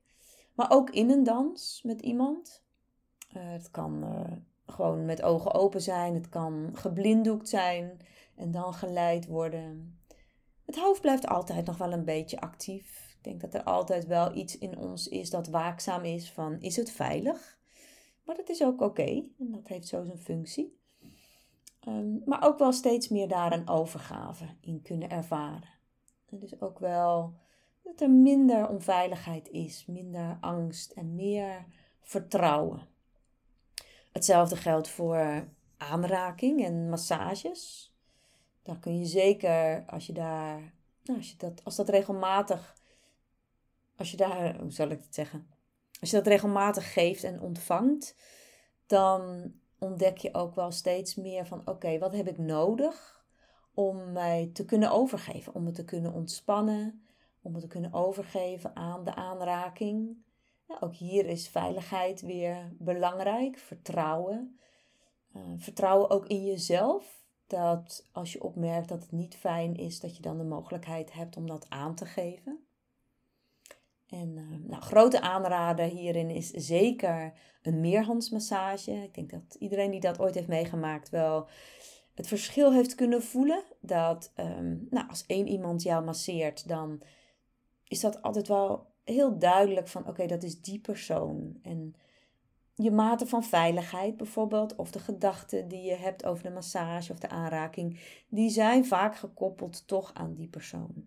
Maar 0.56 0.72
ook 0.72 0.90
in 0.90 1.10
een 1.10 1.24
dans 1.24 1.82
met 1.84 2.02
iemand. 2.02 2.64
Uh, 3.38 3.52
het 3.52 3.72
kan 3.72 4.04
uh, 4.04 4.38
gewoon 4.66 5.06
met 5.06 5.22
ogen 5.22 5.54
open 5.54 5.82
zijn. 5.82 6.14
Het 6.14 6.30
kan 6.30 6.70
geblinddoekt 6.74 7.50
zijn. 7.50 8.00
En 8.36 8.52
dan 8.52 8.74
geleid 8.74 9.28
worden. 9.28 10.00
Het 10.66 10.80
hoofd 10.80 11.02
blijft 11.02 11.28
altijd 11.28 11.66
nog 11.66 11.78
wel 11.78 11.92
een 11.92 12.06
beetje 12.06 12.40
actief. 12.40 13.16
Ik 13.18 13.24
denk 13.24 13.42
dat 13.42 13.54
er 13.54 13.64
altijd 13.64 14.06
wel 14.06 14.36
iets 14.36 14.58
in 14.58 14.78
ons 14.78 15.08
is 15.08 15.30
dat 15.30 15.48
waakzaam 15.48 16.04
is 16.04 16.32
van 16.32 16.60
is 16.60 16.76
het 16.76 16.92
veilig? 16.92 17.60
Maar 18.26 18.36
dat 18.36 18.50
is 18.50 18.64
ook 18.64 18.82
oké 18.82 19.30
en 19.40 19.52
dat 19.52 19.68
heeft 19.68 19.88
zo 19.88 20.04
zijn 20.04 20.18
functie. 20.18 20.80
Um, 21.88 22.22
maar 22.26 22.44
ook 22.44 22.60
wel 22.60 22.72
steeds 22.72 23.10
meer 23.10 23.28
daar 23.28 23.54
een 23.54 23.70
overgave 23.70 24.46
in 24.62 24.82
kunnen 24.82 25.10
ervaren. 25.10 25.70
En 26.32 26.40
dus 26.40 26.62
ook 26.62 26.80
wel 26.80 27.34
dat 27.84 28.02
er 28.02 28.10
minder 28.10 28.68
onveiligheid 28.70 29.50
is, 29.50 29.86
minder 29.86 30.38
angst 30.42 30.92
en 30.92 31.16
meer 31.16 31.66
vertrouwen. 32.02 32.88
Hetzelfde 34.12 34.56
geldt 34.56 34.88
voor 34.88 35.48
aanraking 35.78 36.66
en 36.66 36.90
massages. 36.90 37.94
Daar 38.64 38.80
kun 38.80 39.00
je 39.00 39.06
zeker, 39.06 39.84
als 39.88 40.06
je 40.06 40.14
daar, 40.14 40.74
nou, 41.04 41.20
als, 41.20 41.30
je 41.30 41.38
dat, 41.38 41.64
als 41.64 41.76
dat 41.76 41.90
regelmatig 41.90 42.80
als 44.02 44.12
je 44.12 44.18
daar, 44.18 44.60
hoe 44.60 44.72
zal 44.72 44.90
ik 44.90 45.02
het 45.02 45.16
zeggen? 45.16 45.48
Als 46.00 46.10
je 46.10 46.16
dat 46.16 46.28
regelmatig 46.28 46.94
geeft 46.94 47.24
en 47.24 47.42
ontvangt, 47.42 48.16
dan 48.86 49.54
ontdek 49.80 50.18
je 50.18 50.34
ook 50.34 50.56
wel 50.56 50.72
steeds 50.72 51.16
meer 51.16 51.46
van: 51.46 51.62
oké, 51.68 52.00
wat 52.00 52.14
heb 52.14 52.28
ik 52.28 52.38
nodig 52.38 53.21
om 53.74 54.12
mij 54.12 54.50
te 54.54 54.66
kunnen 54.66 54.92
overgeven, 54.92 55.56
om 55.56 55.64
me 55.64 55.72
te 55.72 55.86
kunnen 55.86 56.14
ontspannen, 56.14 57.06
om 57.42 57.52
me 57.52 57.60
te 57.60 57.68
kunnen 57.68 57.94
overgeven 57.94 58.76
aan 58.76 59.04
de 59.04 59.16
aanraking. 59.16 60.24
Ook 60.80 60.96
hier 60.96 61.26
is 61.26 61.48
veiligheid 61.48 62.22
weer 62.22 62.74
belangrijk, 62.78 63.58
vertrouwen. 63.58 64.60
Uh, 65.36 65.42
vertrouwen 65.58 66.10
ook 66.10 66.28
in 66.28 66.46
jezelf. 66.46 67.20
Dat 67.48 68.08
als 68.12 68.34
je 68.34 68.44
opmerkt 68.44 68.90
dat 68.90 69.02
het 69.02 69.12
niet 69.12 69.36
fijn 69.36 69.76
is, 69.76 70.00
dat 70.00 70.16
je 70.16 70.22
dan 70.22 70.38
de 70.38 70.44
mogelijkheid 70.44 71.14
hebt 71.14 71.38
om 71.38 71.48
dat 71.48 71.66
aan 71.70 71.96
te 71.96 72.06
geven. 72.06 72.66
En 74.10 74.38
uh, 74.38 74.70
nou, 74.70 74.82
grote 74.82 75.22
aanrader 75.22 75.86
hierin 75.86 76.30
is 76.30 76.50
zeker 76.50 77.34
een 77.62 77.82
meerhandsmassage. 77.82 78.92
Ik 78.92 79.14
denk 79.14 79.30
dat 79.30 79.56
iedereen 79.60 79.92
die 79.92 80.00
dat 80.00 80.20
ooit 80.20 80.36
heeft 80.36 80.48
meegemaakt 80.48 81.10
wel 81.10 81.48
het 82.22 82.30
verschil 82.30 82.74
heeft 82.74 82.96
kunnen 82.96 83.24
voelen. 83.24 83.64
Dat 83.80 84.32
um, 84.40 84.88
nou, 84.90 85.10
als 85.10 85.26
één 85.28 85.48
iemand 85.48 85.84
jou 85.84 86.04
masseert, 86.04 86.68
dan 86.68 87.02
is 87.88 88.00
dat 88.00 88.22
altijd 88.22 88.48
wel 88.48 88.88
heel 89.04 89.38
duidelijk 89.38 89.88
van 89.88 90.08
oké, 90.08 90.26
dat 90.26 90.44
is 90.44 90.62
die 90.62 90.80
persoon. 90.80 91.60
En 91.62 91.96
je 92.76 92.92
mate 92.92 93.28
van 93.28 93.44
veiligheid 93.44 94.18
bijvoorbeeld, 94.18 94.76
of 94.76 94.92
de 94.92 95.00
gedachten 95.00 95.68
die 95.68 95.82
je 95.82 95.96
hebt 95.96 96.26
over 96.26 96.44
de 96.44 96.50
massage 96.50 97.12
of 97.12 97.20
de 97.20 97.30
aanraking, 97.30 98.00
die 98.30 98.50
zijn 98.50 98.86
vaak 98.86 99.16
gekoppeld 99.16 99.88
toch 99.88 100.14
aan 100.14 100.34
die 100.34 100.48
persoon. 100.48 101.06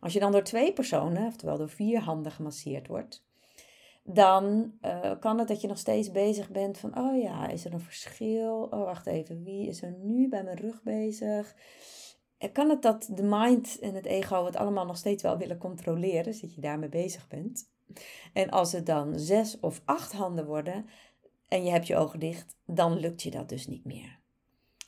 Als 0.00 0.12
je 0.12 0.20
dan 0.20 0.32
door 0.32 0.42
twee 0.42 0.72
personen, 0.72 1.26
oftewel 1.26 1.56
door 1.56 1.70
vier 1.70 2.00
handen 2.00 2.32
gemasseerd 2.32 2.86
wordt, 2.86 3.26
dan 4.10 4.72
uh, 4.82 5.12
kan 5.20 5.38
het 5.38 5.48
dat 5.48 5.60
je 5.60 5.68
nog 5.68 5.78
steeds 5.78 6.10
bezig 6.10 6.50
bent 6.50 6.78
van, 6.78 6.98
oh 6.98 7.22
ja, 7.22 7.48
is 7.48 7.64
er 7.64 7.72
een 7.72 7.80
verschil? 7.80 8.68
Oh, 8.70 8.84
wacht 8.84 9.06
even, 9.06 9.44
wie 9.44 9.68
is 9.68 9.82
er 9.82 9.94
nu 10.02 10.28
bij 10.28 10.44
mijn 10.44 10.56
rug 10.56 10.82
bezig? 10.82 11.56
En 12.38 12.52
kan 12.52 12.70
het 12.70 12.82
dat 12.82 13.08
de 13.12 13.22
mind 13.22 13.78
en 13.78 13.94
het 13.94 14.06
ego 14.06 14.44
het 14.44 14.56
allemaal 14.56 14.86
nog 14.86 14.96
steeds 14.96 15.22
wel 15.22 15.38
willen 15.38 15.58
controleren, 15.58 16.24
dus 16.24 16.40
dat 16.40 16.54
je 16.54 16.60
daarmee 16.60 16.88
bezig 16.88 17.28
bent? 17.28 17.70
En 18.32 18.50
als 18.50 18.72
het 18.72 18.86
dan 18.86 19.18
zes 19.18 19.60
of 19.60 19.80
acht 19.84 20.12
handen 20.12 20.46
worden 20.46 20.86
en 21.48 21.64
je 21.64 21.70
hebt 21.70 21.86
je 21.86 21.96
ogen 21.96 22.20
dicht, 22.20 22.56
dan 22.66 22.98
lukt 22.98 23.22
je 23.22 23.30
dat 23.30 23.48
dus 23.48 23.66
niet 23.66 23.84
meer. 23.84 24.18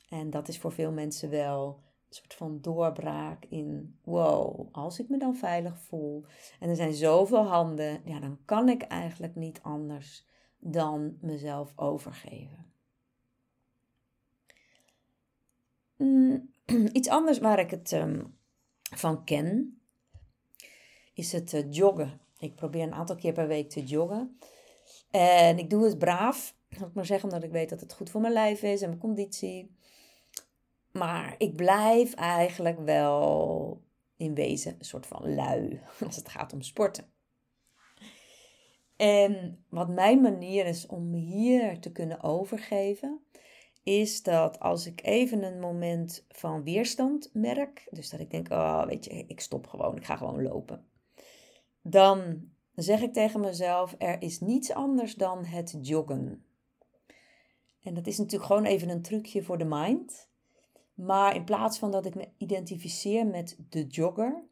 En 0.08 0.30
dat 0.30 0.48
is 0.48 0.58
voor 0.58 0.72
veel 0.72 0.92
mensen 0.92 1.30
wel 1.30 1.80
soort 2.14 2.34
van 2.34 2.60
doorbraak 2.60 3.44
in, 3.44 3.98
wow, 4.04 4.68
als 4.72 4.98
ik 4.98 5.08
me 5.08 5.18
dan 5.18 5.36
veilig 5.36 5.78
voel 5.78 6.24
en 6.60 6.68
er 6.68 6.76
zijn 6.76 6.94
zoveel 6.94 7.46
handen, 7.46 8.00
ja, 8.04 8.20
dan 8.20 8.38
kan 8.44 8.68
ik 8.68 8.82
eigenlijk 8.82 9.34
niet 9.34 9.60
anders 9.62 10.26
dan 10.58 11.18
mezelf 11.20 11.72
overgeven. 11.76 12.72
Mm, 15.96 16.52
Iets 16.92 17.08
anders 17.08 17.38
waar 17.38 17.58
ik 17.58 17.70
het 17.70 17.92
ehm, 17.92 18.24
van 18.94 19.24
ken, 19.24 19.80
is 21.14 21.32
het 21.32 21.52
eh, 21.52 21.72
joggen. 21.72 22.20
Ik 22.38 22.54
probeer 22.54 22.82
een 22.82 22.94
aantal 22.94 23.16
keer 23.16 23.32
per 23.32 23.46
week 23.46 23.70
te 23.70 23.84
joggen. 23.84 24.38
En 25.10 25.58
ik 25.58 25.70
doe 25.70 25.84
het 25.84 25.98
braaf. 25.98 26.54
Zal 26.68 26.86
ik 26.86 26.94
maar 26.94 27.06
zeggen, 27.06 27.28
omdat 27.28 27.44
ik 27.44 27.50
weet 27.50 27.68
dat 27.68 27.80
het 27.80 27.92
goed 27.92 28.10
voor 28.10 28.20
mijn 28.20 28.32
lijf 28.32 28.62
is 28.62 28.82
en 28.82 28.88
mijn 28.88 29.00
conditie. 29.00 29.76
Maar 30.92 31.34
ik 31.38 31.56
blijf 31.56 32.14
eigenlijk 32.14 32.78
wel 32.78 33.82
in 34.16 34.34
wezen 34.34 34.74
een 34.78 34.84
soort 34.84 35.06
van 35.06 35.34
lui 35.34 35.80
als 36.06 36.16
het 36.16 36.28
gaat 36.28 36.52
om 36.52 36.62
sporten. 36.62 37.04
En 38.96 39.64
wat 39.68 39.88
mijn 39.88 40.20
manier 40.20 40.66
is 40.66 40.86
om 40.86 41.12
hier 41.12 41.80
te 41.80 41.92
kunnen 41.92 42.22
overgeven, 42.22 43.20
is 43.82 44.22
dat 44.22 44.60
als 44.60 44.86
ik 44.86 45.00
even 45.04 45.42
een 45.42 45.60
moment 45.60 46.24
van 46.28 46.62
weerstand 46.62 47.30
merk, 47.32 47.88
dus 47.90 48.10
dat 48.10 48.20
ik 48.20 48.30
denk, 48.30 48.50
oh 48.50 48.86
weet 48.86 49.04
je, 49.04 49.24
ik 49.26 49.40
stop 49.40 49.66
gewoon, 49.66 49.96
ik 49.96 50.04
ga 50.04 50.16
gewoon 50.16 50.42
lopen. 50.42 50.86
Dan 51.82 52.48
zeg 52.74 53.00
ik 53.00 53.12
tegen 53.12 53.40
mezelf, 53.40 53.94
er 53.98 54.22
is 54.22 54.40
niets 54.40 54.72
anders 54.72 55.14
dan 55.14 55.44
het 55.44 55.78
joggen. 55.80 56.44
En 57.82 57.94
dat 57.94 58.06
is 58.06 58.18
natuurlijk 58.18 58.50
gewoon 58.50 58.64
even 58.64 58.88
een 58.88 59.02
trucje 59.02 59.42
voor 59.42 59.58
de 59.58 59.64
mind. 59.64 60.29
Maar 61.00 61.34
in 61.34 61.44
plaats 61.44 61.78
van 61.78 61.90
dat 61.90 62.06
ik 62.06 62.14
me 62.14 62.28
identificeer 62.36 63.26
met 63.26 63.56
de 63.68 63.86
jogger, 63.86 64.44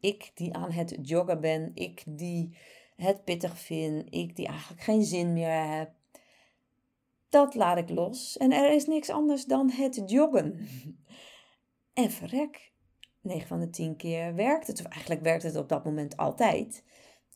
ik 0.00 0.30
die 0.34 0.54
aan 0.54 0.70
het 0.70 0.98
joggen 1.02 1.40
ben, 1.40 1.70
ik 1.74 2.02
die 2.06 2.56
het 2.96 3.24
pittig 3.24 3.58
vind, 3.58 4.14
ik 4.14 4.36
die 4.36 4.46
eigenlijk 4.46 4.82
geen 4.82 5.04
zin 5.04 5.32
meer 5.32 5.76
heb, 5.76 5.90
dat 7.28 7.54
laat 7.54 7.78
ik 7.78 7.90
los. 7.90 8.36
En 8.36 8.52
er 8.52 8.72
is 8.72 8.86
niks 8.86 9.10
anders 9.10 9.44
dan 9.44 9.70
het 9.70 10.02
joggen. 10.06 10.58
En 11.92 12.10
verrek, 12.10 12.72
9 13.20 13.48
van 13.48 13.60
de 13.60 13.70
10 13.70 13.96
keer 13.96 14.34
werkt 14.34 14.66
het. 14.66 14.80
Of 14.80 14.86
eigenlijk 14.86 15.22
werkt 15.22 15.42
het 15.42 15.56
op 15.56 15.68
dat 15.68 15.84
moment 15.84 16.16
altijd. 16.16 16.84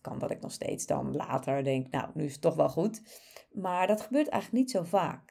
Kan 0.01 0.19
dat 0.19 0.31
ik 0.31 0.41
nog 0.41 0.53
steeds 0.53 0.87
dan 0.87 1.17
later 1.17 1.65
denk, 1.65 1.91
nou, 1.91 2.11
nu 2.15 2.25
is 2.25 2.33
het 2.33 2.41
toch 2.41 2.55
wel 2.55 2.69
goed. 2.69 3.03
Maar 3.53 3.87
dat 3.87 4.01
gebeurt 4.01 4.29
eigenlijk 4.29 4.63
niet 4.63 4.71
zo 4.71 4.83
vaak. 4.83 5.26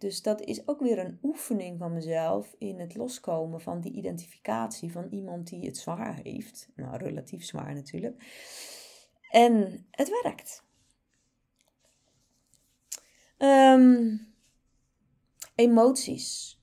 Dus 0.00 0.22
dat 0.22 0.40
is 0.40 0.68
ook 0.68 0.80
weer 0.80 0.98
een 0.98 1.18
oefening 1.22 1.78
van 1.78 1.92
mezelf 1.92 2.54
in 2.58 2.80
het 2.80 2.94
loskomen 2.94 3.60
van 3.60 3.80
die 3.80 3.92
identificatie 3.92 4.92
van 4.92 5.06
iemand 5.10 5.48
die 5.48 5.66
het 5.66 5.76
zwaar 5.76 6.20
heeft. 6.22 6.68
Nou, 6.74 6.96
relatief 6.96 7.44
zwaar 7.44 7.74
natuurlijk. 7.74 8.22
En 9.30 9.86
het 9.90 10.22
werkt. 10.22 10.64
Um, 13.38 14.34
emoties. 15.54 16.60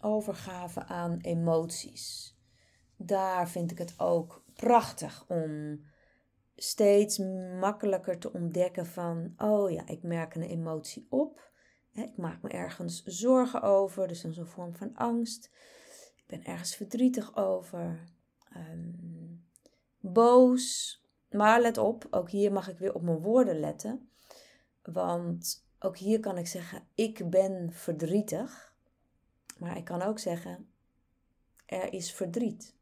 Overgave 0.00 0.84
aan 0.84 1.18
emoties. 1.20 2.36
Daar 2.96 3.48
vind 3.48 3.70
ik 3.70 3.78
het 3.78 3.94
ook 3.98 4.44
prachtig 4.54 5.24
om 5.28 5.80
steeds 6.56 7.18
makkelijker 7.60 8.18
te 8.18 8.32
ontdekken 8.32 8.86
van, 8.86 9.32
oh 9.36 9.70
ja, 9.70 9.86
ik 9.86 10.02
merk 10.02 10.34
een 10.34 10.42
emotie 10.42 11.06
op. 11.10 11.46
Ik 12.02 12.16
maak 12.16 12.42
me 12.42 12.48
ergens 12.48 13.02
zorgen 13.04 13.62
over, 13.62 14.08
dus 14.08 14.22
dat 14.22 14.30
is 14.30 14.36
een 14.36 14.46
vorm 14.46 14.74
van 14.74 14.96
angst. 14.96 15.50
Ik 16.16 16.24
ben 16.26 16.44
ergens 16.44 16.74
verdrietig 16.76 17.36
over. 17.36 18.04
Um, 18.56 19.44
boos. 20.00 20.96
Maar 21.30 21.60
let 21.60 21.78
op, 21.78 22.06
ook 22.10 22.30
hier 22.30 22.52
mag 22.52 22.68
ik 22.68 22.78
weer 22.78 22.94
op 22.94 23.02
mijn 23.02 23.18
woorden 23.18 23.60
letten. 23.60 24.10
Want 24.82 25.66
ook 25.78 25.96
hier 25.96 26.20
kan 26.20 26.38
ik 26.38 26.46
zeggen, 26.46 26.86
ik 26.94 27.30
ben 27.30 27.72
verdrietig. 27.72 28.76
Maar 29.58 29.76
ik 29.76 29.84
kan 29.84 30.02
ook 30.02 30.18
zeggen, 30.18 30.70
er 31.66 31.92
is 31.92 32.12
verdriet. 32.12 32.74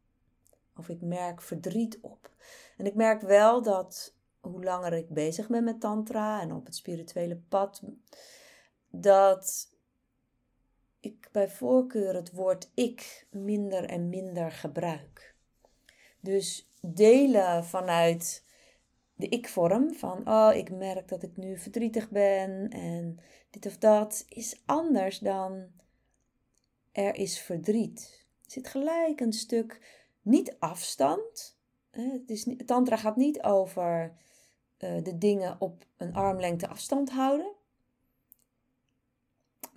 Of 0.77 0.89
ik 0.89 1.01
merk 1.01 1.43
verdriet 1.43 1.99
op. 2.01 2.31
En 2.77 2.87
ik 2.87 2.95
merk 2.95 3.21
wel 3.21 3.63
dat 3.63 4.15
hoe 4.41 4.65
langer 4.65 4.93
ik 4.93 5.09
bezig 5.09 5.49
ben 5.49 5.65
met 5.65 5.81
tantra 5.81 6.41
en 6.41 6.52
op 6.52 6.65
het 6.65 6.76
spirituele 6.76 7.37
pad, 7.37 7.83
dat 9.02 9.75
ik 11.00 11.28
bij 11.32 11.49
voorkeur 11.49 12.15
het 12.15 12.32
woord 12.32 12.71
ik 12.75 13.26
minder 13.30 13.85
en 13.85 14.09
minder 14.09 14.52
gebruik. 14.52 15.35
Dus 16.21 16.71
delen 16.80 17.65
vanuit 17.65 18.45
de 19.15 19.28
ik-vorm 19.28 19.95
van, 19.95 20.28
oh, 20.28 20.54
ik 20.54 20.71
merk 20.71 21.09
dat 21.09 21.23
ik 21.23 21.37
nu 21.37 21.59
verdrietig 21.59 22.11
ben 22.11 22.69
en 22.69 23.19
dit 23.50 23.67
of 23.67 23.78
dat, 23.78 24.25
is 24.28 24.63
anders 24.65 25.19
dan 25.19 25.67
er 26.93 27.15
is 27.15 27.41
verdriet. 27.41 28.26
Er 28.45 28.50
zit 28.50 28.69
gelijk 28.69 29.21
een 29.21 29.32
stuk 29.32 29.80
niet 30.23 30.56
afstand. 30.59 31.59
Het 31.91 32.30
is, 32.30 32.49
tantra 32.67 32.97
gaat 32.97 33.17
niet 33.17 33.43
over 33.43 34.17
uh, 34.78 35.04
de 35.04 35.19
dingen 35.19 35.61
op 35.61 35.87
een 35.97 36.15
armlengte 36.15 36.69
afstand 36.69 37.11
houden, 37.11 37.52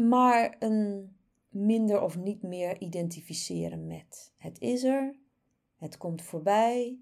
maar 0.08 0.56
een 0.60 1.14
minder 1.50 2.02
of 2.02 2.18
niet 2.18 2.42
meer 2.42 2.82
identificeren 2.82 3.88
met. 3.88 4.34
Het 4.38 4.60
is 4.60 4.84
er, 4.84 5.16
het 5.78 5.98
komt 5.98 6.22
voorbij, 6.22 7.00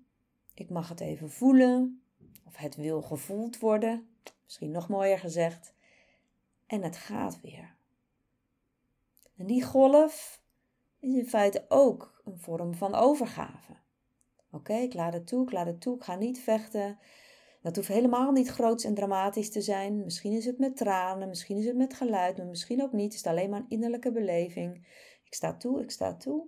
ik 0.54 0.70
mag 0.70 0.90
het 0.90 1.00
even 1.00 1.30
voelen, 1.30 2.02
of 2.46 2.56
het 2.56 2.76
wil 2.76 3.02
gevoeld 3.02 3.60
worden, 3.60 4.08
misschien 4.44 4.72
nog 4.72 4.90
mooier 4.90 5.20
gezegd, 5.20 5.74
en 6.66 6.82
het 6.82 6.98
gaat 6.98 7.42
weer. 7.42 7.76
En 9.36 9.48
die 9.48 9.64
golf 9.64 10.42
is 11.00 11.16
in 11.16 11.28
feite 11.28 11.66
ook 11.68 12.22
een 12.26 12.40
vorm 12.40 12.74
van 12.74 12.96
overgave. 12.96 13.76
Oké, 14.52 14.74
ik 14.74 14.94
laat 14.94 15.14
het 15.14 15.28
toe, 15.28 15.44
ik 15.44 15.52
laat 15.52 15.66
het 15.66 15.82
toe, 15.82 15.96
ik 15.96 16.04
ga 16.04 16.16
niet 16.16 16.40
vechten. 16.40 17.00
Dat 17.68 17.76
hoeft 17.76 17.88
helemaal 17.88 18.32
niet 18.32 18.48
groots 18.48 18.84
en 18.84 18.94
dramatisch 18.94 19.52
te 19.52 19.62
zijn. 19.62 20.04
Misschien 20.04 20.32
is 20.32 20.46
het 20.46 20.58
met 20.60 20.78
tranen, 20.78 21.28
misschien 21.28 21.58
is 21.58 21.66
het 21.66 21.76
met 21.76 21.94
geluid, 21.94 22.38
maar 22.38 22.46
misschien 22.46 22.84
ook 22.84 22.92
niet. 22.92 23.14
Het 23.14 23.26
is 23.26 23.32
alleen 23.32 23.50
maar 23.50 23.60
een 23.60 23.70
innerlijke 23.70 24.12
beleving. 24.12 24.76
Ik 25.24 25.34
sta 25.34 25.58
toe, 25.58 25.82
ik 25.82 25.92
sta 25.92 26.16
toe. 26.16 26.48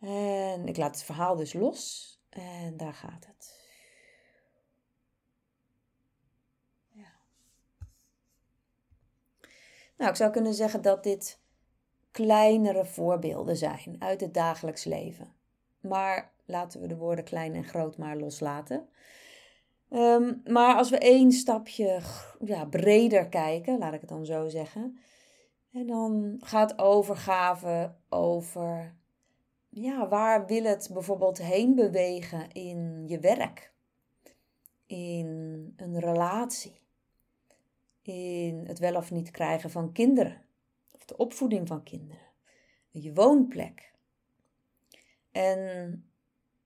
En 0.00 0.66
ik 0.66 0.76
laat 0.76 0.94
het 0.94 1.04
verhaal 1.04 1.36
dus 1.36 1.52
los. 1.52 2.12
En 2.28 2.76
daar 2.76 2.94
gaat 2.94 3.26
het. 3.26 3.60
Ja. 6.88 7.12
Nou, 9.96 10.10
ik 10.10 10.16
zou 10.16 10.30
kunnen 10.30 10.54
zeggen 10.54 10.82
dat 10.82 11.02
dit 11.02 11.40
kleinere 12.10 12.84
voorbeelden 12.84 13.56
zijn 13.56 13.96
uit 13.98 14.20
het 14.20 14.34
dagelijks 14.34 14.84
leven. 14.84 15.34
Maar 15.80 16.32
laten 16.44 16.80
we 16.80 16.86
de 16.86 16.96
woorden 16.96 17.24
klein 17.24 17.54
en 17.54 17.64
groot 17.64 17.98
maar 17.98 18.16
loslaten. 18.16 18.88
Um, 19.94 20.40
maar 20.46 20.76
als 20.76 20.90
we 20.90 20.98
één 20.98 21.32
stapje 21.32 22.00
ja, 22.44 22.64
breder 22.64 23.28
kijken, 23.28 23.78
laat 23.78 23.94
ik 23.94 24.00
het 24.00 24.08
dan 24.08 24.24
zo 24.24 24.48
zeggen. 24.48 24.98
En 25.72 25.86
dan 25.86 26.36
gaat 26.38 26.78
overgave 26.78 27.94
over 28.08 28.94
ja, 29.68 30.08
waar 30.08 30.46
wil 30.46 30.64
het 30.64 30.90
bijvoorbeeld 30.92 31.38
heen 31.38 31.74
bewegen 31.74 32.52
in 32.52 33.04
je 33.06 33.18
werk, 33.18 33.72
in 34.86 35.72
een 35.76 36.00
relatie, 36.00 36.80
in 38.02 38.64
het 38.66 38.78
wel 38.78 38.94
of 38.94 39.10
niet 39.10 39.30
krijgen 39.30 39.70
van 39.70 39.92
kinderen, 39.92 40.42
of 40.92 41.04
de 41.04 41.16
opvoeding 41.16 41.68
van 41.68 41.82
kinderen, 41.82 42.32
je 42.90 43.12
woonplek. 43.12 43.92
En 45.32 46.04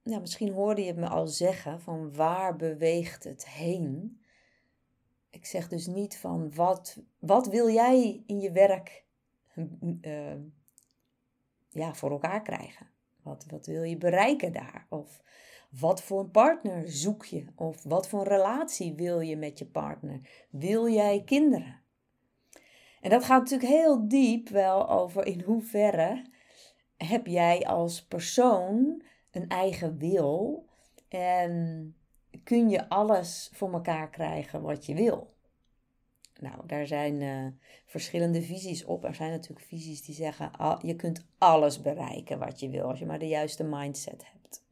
ja, 0.08 0.18
misschien 0.18 0.52
hoorde 0.52 0.84
je 0.84 0.94
me 0.94 1.08
al 1.08 1.26
zeggen 1.26 1.80
van 1.80 2.14
waar 2.14 2.56
beweegt 2.56 3.24
het 3.24 3.48
heen. 3.48 4.20
Ik 5.30 5.46
zeg 5.46 5.68
dus 5.68 5.86
niet 5.86 6.16
van 6.16 6.54
wat, 6.54 7.02
wat 7.18 7.46
wil 7.46 7.70
jij 7.70 8.22
in 8.26 8.40
je 8.40 8.52
werk 8.52 9.04
uh, 10.00 10.34
ja, 11.68 11.94
voor 11.94 12.10
elkaar 12.10 12.42
krijgen. 12.42 12.86
Wat, 13.22 13.46
wat 13.48 13.66
wil 13.66 13.82
je 13.82 13.96
bereiken 13.96 14.52
daar? 14.52 14.86
Of 14.88 15.22
wat 15.70 16.02
voor 16.02 16.20
een 16.20 16.30
partner 16.30 16.90
zoek 16.90 17.24
je? 17.24 17.44
Of 17.54 17.82
wat 17.82 18.08
voor 18.08 18.20
een 18.20 18.26
relatie 18.26 18.94
wil 18.94 19.20
je 19.20 19.36
met 19.36 19.58
je 19.58 19.66
partner? 19.66 20.46
Wil 20.50 20.88
jij 20.88 21.22
kinderen? 21.24 21.80
En 23.00 23.10
dat 23.10 23.24
gaat 23.24 23.40
natuurlijk 23.40 23.70
heel 23.70 24.08
diep 24.08 24.48
wel 24.48 24.90
over 24.90 25.26
in 25.26 25.40
hoeverre 25.40 26.24
heb 26.96 27.26
jij 27.26 27.66
als 27.66 28.04
persoon 28.04 29.02
een 29.42 29.48
eigen 29.48 29.98
wil 29.98 30.66
en 31.09 31.94
kun 32.44 32.68
je 32.68 32.88
alles 32.88 33.51
voor 33.53 33.72
elkaar 33.72 34.11
krijgen 34.11 34.62
wat 34.62 34.87
je 34.87 34.94
wil. 34.94 35.37
Nou, 36.40 36.66
daar 36.66 36.87
zijn 36.87 37.20
uh, 37.20 37.46
verschillende 37.87 38.42
visies 38.42 38.85
op. 38.85 39.05
Er 39.05 39.14
zijn 39.14 39.31
natuurlijk 39.31 39.66
visies 39.66 40.03
die 40.03 40.14
zeggen: 40.14 40.53
ah, 40.53 40.83
je 40.83 40.96
kunt 40.96 41.27
alles 41.38 41.83
bereiken 41.83 42.38
wat 42.38 42.61
je 42.61 42.68
wil 42.68 42.88
als 42.88 42.98
je 42.98 43.07
maar 43.07 43.18
de 43.18 43.29
juiste 43.29 43.64
mindset 43.64 44.24
hebt. 44.33 44.66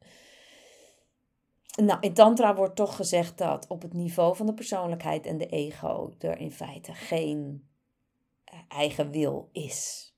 Nou, 1.85 1.99
in 1.99 2.13
Tantra 2.13 2.55
wordt 2.55 2.75
toch 2.75 2.95
gezegd 2.95 3.37
dat 3.37 3.67
op 3.67 3.81
het 3.81 3.93
niveau 3.93 4.35
van 4.35 4.45
de 4.45 4.53
persoonlijkheid 4.53 5.25
en 5.25 5.37
de 5.37 5.47
ego 5.47 6.13
er 6.19 6.37
in 6.37 6.51
feite 6.51 6.93
geen 6.93 7.67
eh, 8.43 8.59
eigen 8.67 9.11
wil 9.11 9.49
is. 9.51 10.11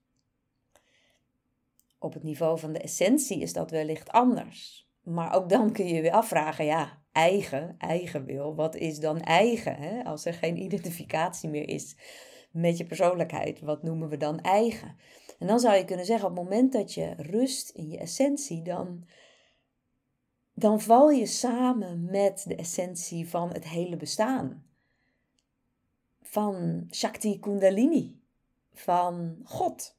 Op 1.99 2.13
het 2.13 2.23
niveau 2.23 2.59
van 2.59 2.73
de 2.73 2.79
essentie 2.79 3.41
is 3.41 3.53
dat 3.53 3.71
wellicht 3.71 4.09
anders. 4.09 4.89
Maar 5.03 5.33
ook 5.33 5.49
dan 5.49 5.71
kun 5.71 5.87
je 5.87 5.93
je 5.93 6.01
weer 6.01 6.11
afvragen, 6.11 6.65
ja, 6.65 7.01
eigen, 7.11 7.75
eigen 7.77 8.25
wil, 8.25 8.55
wat 8.55 8.75
is 8.75 8.99
dan 8.99 9.19
eigen? 9.19 9.75
Hè? 9.75 10.03
Als 10.03 10.25
er 10.25 10.33
geen 10.33 10.57
identificatie 10.57 11.49
meer 11.49 11.67
is 11.67 11.95
met 12.51 12.77
je 12.77 12.85
persoonlijkheid, 12.85 13.59
wat 13.59 13.83
noemen 13.83 14.09
we 14.09 14.17
dan 14.17 14.39
eigen? 14.39 14.97
En 15.39 15.47
dan 15.47 15.59
zou 15.59 15.75
je 15.75 15.85
kunnen 15.85 16.05
zeggen, 16.05 16.29
op 16.29 16.35
het 16.35 16.43
moment 16.43 16.73
dat 16.73 16.93
je 16.93 17.13
rust 17.17 17.69
in 17.69 17.89
je 17.89 17.97
essentie, 17.97 18.61
dan, 18.61 19.05
dan 20.53 20.81
val 20.81 21.09
je 21.09 21.25
samen 21.25 22.05
met 22.05 22.43
de 22.47 22.55
essentie 22.55 23.29
van 23.29 23.49
het 23.49 23.67
hele 23.67 23.97
bestaan. 23.97 24.67
Van 26.21 26.87
Shakti 26.91 27.39
Kundalini, 27.39 28.21
van 28.73 29.39
God, 29.43 29.97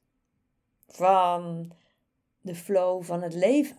van 0.87 1.73
de 2.41 2.55
flow 2.55 3.03
van 3.03 3.21
het 3.21 3.33
leven. 3.33 3.77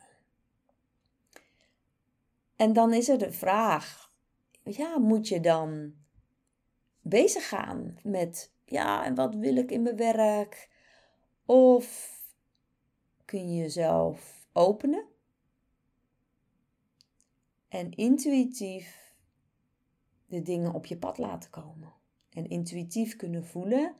En 2.56 2.72
dan 2.72 2.92
is 2.92 3.08
er 3.08 3.18
de 3.18 3.32
vraag, 3.32 4.12
ja, 4.62 4.98
moet 4.98 5.28
je 5.28 5.40
dan 5.40 5.94
bezig 7.00 7.48
gaan 7.48 7.98
met, 8.02 8.52
ja, 8.64 9.04
en 9.04 9.14
wat 9.14 9.34
wil 9.34 9.56
ik 9.56 9.70
in 9.70 9.82
mijn 9.82 9.96
werk? 9.96 10.70
Of 11.46 12.18
kun 13.24 13.54
je 13.54 13.62
jezelf 13.62 14.46
openen 14.52 15.04
en 17.68 17.90
intuïtief 17.90 19.14
de 20.26 20.42
dingen 20.42 20.72
op 20.72 20.86
je 20.86 20.98
pad 20.98 21.18
laten 21.18 21.50
komen. 21.50 21.92
En 22.30 22.48
intuïtief 22.48 23.16
kunnen 23.16 23.44
voelen, 23.44 23.94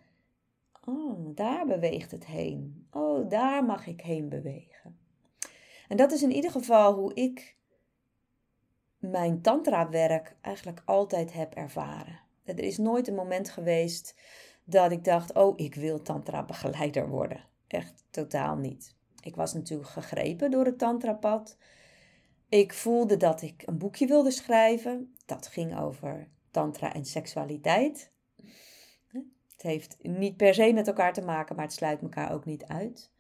oh, 0.84 1.36
daar 1.36 1.66
beweegt 1.66 2.10
het 2.10 2.26
heen. 2.26 2.86
Oh, 2.90 3.28
daar 3.28 3.64
mag 3.64 3.86
ik 3.86 4.00
heen 4.00 4.28
bewegen. 4.28 4.98
En 5.88 5.96
dat 5.96 6.12
is 6.12 6.22
in 6.22 6.32
ieder 6.32 6.50
geval 6.50 6.94
hoe 6.94 7.14
ik 7.14 7.56
mijn 8.98 9.42
tantra-werk 9.42 10.36
eigenlijk 10.40 10.82
altijd 10.84 11.32
heb 11.32 11.54
ervaren. 11.54 12.20
Er 12.44 12.58
is 12.58 12.78
nooit 12.78 13.08
een 13.08 13.14
moment 13.14 13.50
geweest 13.50 14.14
dat 14.64 14.92
ik 14.92 15.04
dacht: 15.04 15.34
oh, 15.34 15.52
ik 15.56 15.74
wil 15.74 16.02
tantra-begeleider 16.02 17.08
worden. 17.08 17.44
Echt 17.66 18.04
totaal 18.10 18.56
niet. 18.56 18.94
Ik 19.20 19.36
was 19.36 19.54
natuurlijk 19.54 19.90
gegrepen 19.90 20.50
door 20.50 20.64
het 20.64 20.78
tantrapad. 20.78 21.56
Ik 22.48 22.72
voelde 22.72 23.16
dat 23.16 23.42
ik 23.42 23.62
een 23.66 23.78
boekje 23.78 24.06
wilde 24.06 24.30
schrijven. 24.30 25.14
Dat 25.26 25.46
ging 25.46 25.78
over 25.78 26.28
tantra 26.50 26.94
en 26.94 27.04
seksualiteit. 27.04 28.11
Het 29.62 29.70
heeft 29.70 29.96
niet 30.02 30.36
per 30.36 30.54
se 30.54 30.72
met 30.72 30.86
elkaar 30.86 31.12
te 31.12 31.20
maken, 31.20 31.56
maar 31.56 31.64
het 31.64 31.74
sluit 31.74 32.02
elkaar 32.02 32.32
ook 32.32 32.44
niet 32.44 32.64
uit. 32.64 33.10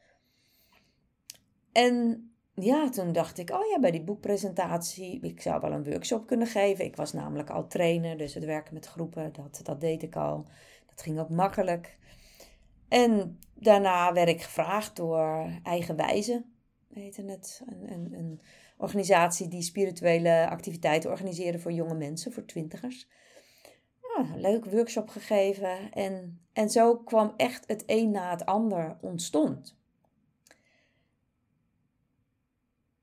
En 1.72 2.30
ja, 2.54 2.88
toen 2.88 3.12
dacht 3.12 3.38
ik, 3.38 3.50
oh 3.50 3.66
ja, 3.70 3.80
bij 3.80 3.90
die 3.90 4.02
boekpresentatie, 4.02 5.20
ik 5.20 5.40
zou 5.40 5.60
wel 5.60 5.72
een 5.72 5.84
workshop 5.84 6.26
kunnen 6.26 6.46
geven. 6.46 6.84
Ik 6.84 6.96
was 6.96 7.12
namelijk 7.12 7.50
al 7.50 7.66
trainer, 7.66 8.16
dus 8.16 8.34
het 8.34 8.44
werken 8.44 8.74
met 8.74 8.86
groepen, 8.86 9.32
dat, 9.32 9.60
dat 9.62 9.80
deed 9.80 10.02
ik 10.02 10.16
al. 10.16 10.46
Dat 10.86 11.02
ging 11.02 11.18
ook 11.18 11.28
makkelijk. 11.28 11.98
En 12.88 13.38
daarna 13.54 14.12
werd 14.12 14.28
ik 14.28 14.42
gevraagd 14.42 14.96
door 14.96 15.50
Eigenwijze, 15.62 16.44
heette 16.92 17.24
het, 17.24 17.62
een, 17.66 17.92
een, 17.92 18.12
een 18.12 18.40
organisatie 18.76 19.48
die 19.48 19.62
spirituele 19.62 20.48
activiteiten 20.48 21.10
organiseerde 21.10 21.58
voor 21.58 21.72
jonge 21.72 21.94
mensen, 21.94 22.32
voor 22.32 22.44
twintigers. 22.44 23.08
Ah, 24.16 24.34
leuk 24.36 24.64
workshop 24.64 25.08
gegeven 25.08 25.92
en, 25.92 26.40
en 26.52 26.70
zo 26.70 26.96
kwam 26.96 27.34
echt 27.36 27.64
het 27.66 27.82
een 27.86 28.10
na 28.10 28.30
het 28.30 28.46
ander 28.46 28.96
ontstond. 29.00 29.76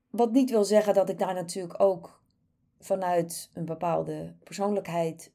Wat 0.10 0.32
niet 0.32 0.50
wil 0.50 0.64
zeggen 0.64 0.94
dat 0.94 1.10
ik 1.10 1.20
daar 1.20 1.34
natuurlijk 1.34 1.82
ook 1.82 2.22
vanuit 2.80 3.50
een 3.54 3.66
bepaalde 3.66 4.36
persoonlijkheid 4.44 5.32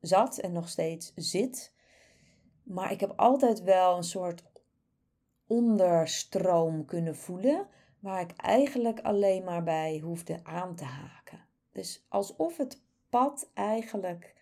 zat 0.00 0.38
en 0.38 0.52
nog 0.52 0.68
steeds 0.68 1.12
zit. 1.16 1.72
Maar 2.62 2.92
ik 2.92 3.00
heb 3.00 3.12
altijd 3.16 3.62
wel 3.62 3.96
een 3.96 4.04
soort 4.04 4.44
onderstroom 5.46 6.84
kunnen 6.84 7.16
voelen, 7.16 7.66
waar 7.98 8.20
ik 8.20 8.32
eigenlijk 8.36 9.00
alleen 9.00 9.44
maar 9.44 9.62
bij 9.62 10.00
hoefde 10.02 10.40
aan 10.42 10.74
te 10.74 10.84
haken. 10.84 11.44
Dus 11.72 12.04
alsof 12.08 12.56
het 12.56 12.82
pad 13.08 13.50
eigenlijk 13.54 14.34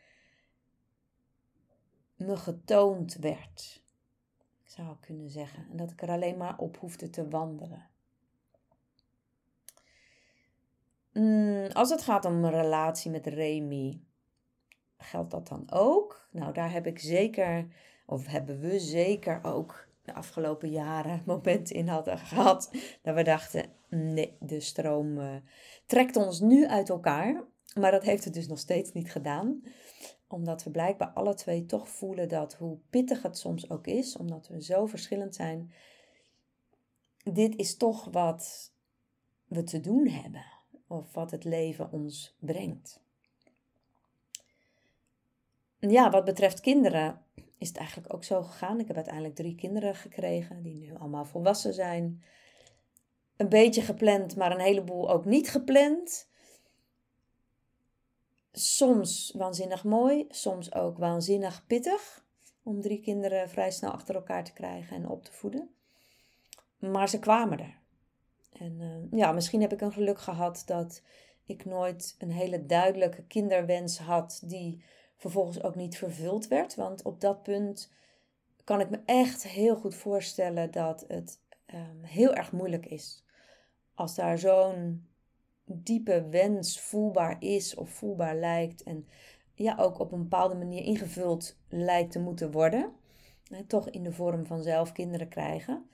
me 2.16 2.37
getoond 2.37 3.14
werd, 3.14 3.83
zou 4.64 4.90
ik 4.90 5.00
kunnen 5.00 5.31
zeggen. 5.31 5.66
En 5.70 5.76
dat 5.76 5.90
ik 5.90 6.02
er 6.02 6.11
alleen 6.11 6.37
maar 6.37 6.59
op 6.59 6.76
hoefde 6.76 7.11
te 7.11 7.29
wandelen. 7.29 7.88
Mm, 11.12 11.66
als 11.72 11.90
het 11.90 12.02
gaat 12.02 12.24
om 12.24 12.44
een 12.44 12.50
relatie 12.50 13.11
met 13.11 13.26
Remy, 13.26 14.00
geldt 14.98 15.31
dat 15.31 15.48
dan 15.48 15.66
ook? 15.70 16.29
Nou, 16.31 16.52
daar 16.52 16.72
heb 16.72 16.87
ik 16.87 16.98
zeker, 16.98 17.66
of 18.07 18.26
hebben 18.26 18.61
we 18.61 18.79
zeker 18.79 19.44
ook 19.44 19.88
de 20.02 20.14
afgelopen 20.14 20.70
jaren 20.70 21.22
momenten 21.26 21.76
in 21.76 21.88
hadden 21.88 22.18
gehad. 22.18 22.70
Dat 23.02 23.14
we 23.14 23.22
dachten, 23.22 23.64
nee, 23.88 24.37
de 24.40 24.61
stroom 24.61 25.18
uh, 25.18 25.35
trekt 25.87 26.16
ons 26.16 26.40
nu 26.40 26.66
uit 26.66 26.88
elkaar. 26.88 27.44
Maar 27.81 27.90
dat 27.90 28.02
heeft 28.02 28.24
het 28.24 28.35
dus 28.35 28.48
nog 28.48 28.59
steeds 28.59 28.92
niet 28.92 29.11
gedaan. 29.11 29.62
Omdat 30.37 30.64
we 30.64 30.70
blijkbaar 30.70 31.09
alle 31.09 31.35
twee 31.35 31.66
toch 31.66 31.88
voelen 31.88 32.29
dat 32.29 32.55
hoe 32.55 32.79
pittig 32.90 33.22
het 33.22 33.38
soms 33.38 33.70
ook 33.70 33.87
is, 33.87 34.16
omdat 34.16 34.49
we 34.49 34.62
zo 34.62 34.87
verschillend 34.87 35.35
zijn, 35.35 35.72
dit 37.33 37.57
is 37.57 37.77
toch 37.77 38.05
wat 38.05 38.72
we 39.46 39.62
te 39.62 39.81
doen 39.81 40.09
hebben 40.09 40.44
of 40.87 41.12
wat 41.12 41.31
het 41.31 41.44
leven 41.44 41.92
ons 41.92 42.37
brengt. 42.38 43.01
Ja, 45.79 46.11
wat 46.11 46.25
betreft 46.25 46.61
kinderen 46.61 47.22
is 47.59 47.68
het 47.68 47.77
eigenlijk 47.77 48.14
ook 48.14 48.25
zo 48.25 48.42
gegaan. 48.42 48.81
Ik 48.81 48.87
heb 48.87 48.96
uiteindelijk 48.96 49.35
drie 49.35 49.55
kinderen 49.55 49.94
gekregen, 49.94 50.62
die 50.62 50.75
nu 50.75 50.94
allemaal 50.94 51.25
volwassen 51.25 51.75
zijn. 51.75 52.22
Een 53.37 53.49
beetje 53.49 53.83
gepland, 53.83 54.37
maar 54.37 54.53
een 54.53 54.61
heleboel 54.61 55.11
ook 55.11 55.25
niet 55.25 55.51
gepland. 55.51 56.29
Soms 58.59 59.33
waanzinnig 59.35 59.85
mooi, 59.85 60.27
soms 60.29 60.75
ook 60.75 60.99
waanzinnig 60.99 61.66
pittig. 61.66 62.25
Om 62.62 62.81
drie 62.81 63.01
kinderen 63.01 63.51
vrij 63.51 63.71
snel 63.71 63.90
achter 63.90 64.14
elkaar 64.14 64.45
te 64.45 64.53
krijgen 64.53 64.97
en 64.97 65.09
op 65.09 65.25
te 65.25 65.33
voeden. 65.33 65.75
Maar 66.79 67.09
ze 67.09 67.19
kwamen 67.19 67.59
er. 67.59 67.79
En 68.53 68.81
uh, 68.81 69.19
ja, 69.21 69.33
misschien 69.33 69.61
heb 69.61 69.73
ik 69.73 69.81
een 69.81 69.92
geluk 69.92 70.19
gehad 70.19 70.62
dat 70.66 71.03
ik 71.47 71.64
nooit 71.64 72.14
een 72.19 72.31
hele 72.31 72.66
duidelijke 72.66 73.23
kinderwens 73.23 73.99
had 73.99 74.42
die 74.45 74.85
vervolgens 75.16 75.62
ook 75.62 75.75
niet 75.75 75.99
vervuld 75.99 76.49
werd. 76.49 76.75
Want 76.75 77.03
op 77.03 77.21
dat 77.21 77.42
punt 77.42 77.92
kan 78.64 78.81
ik 78.81 78.90
me 78.90 79.01
echt 79.05 79.49
heel 79.49 79.77
goed 79.77 79.95
voorstellen 79.95 80.71
dat 80.71 81.05
het 81.09 81.40
um, 81.75 82.03
heel 82.03 82.35
erg 82.35 82.53
moeilijk 82.53 82.87
is. 82.87 83.25
Als 83.95 84.14
daar 84.14 84.38
zo'n 84.38 85.07
diepe 85.66 86.29
wens 86.31 86.81
voelbaar 86.81 87.37
is 87.38 87.74
of 87.74 87.90
voelbaar 87.90 88.37
lijkt 88.37 88.83
en 88.83 89.07
ja, 89.55 89.76
ook 89.79 89.98
op 89.98 90.12
een 90.12 90.22
bepaalde 90.22 90.55
manier 90.55 90.85
ingevuld 90.85 91.59
lijkt 91.68 92.12
te 92.12 92.18
moeten 92.18 92.50
worden. 92.50 92.92
Toch 93.66 93.90
in 93.90 94.02
de 94.02 94.12
vorm 94.12 94.46
van 94.46 94.62
zelf 94.62 94.92
kinderen 94.92 95.29
krijgen 95.29 95.87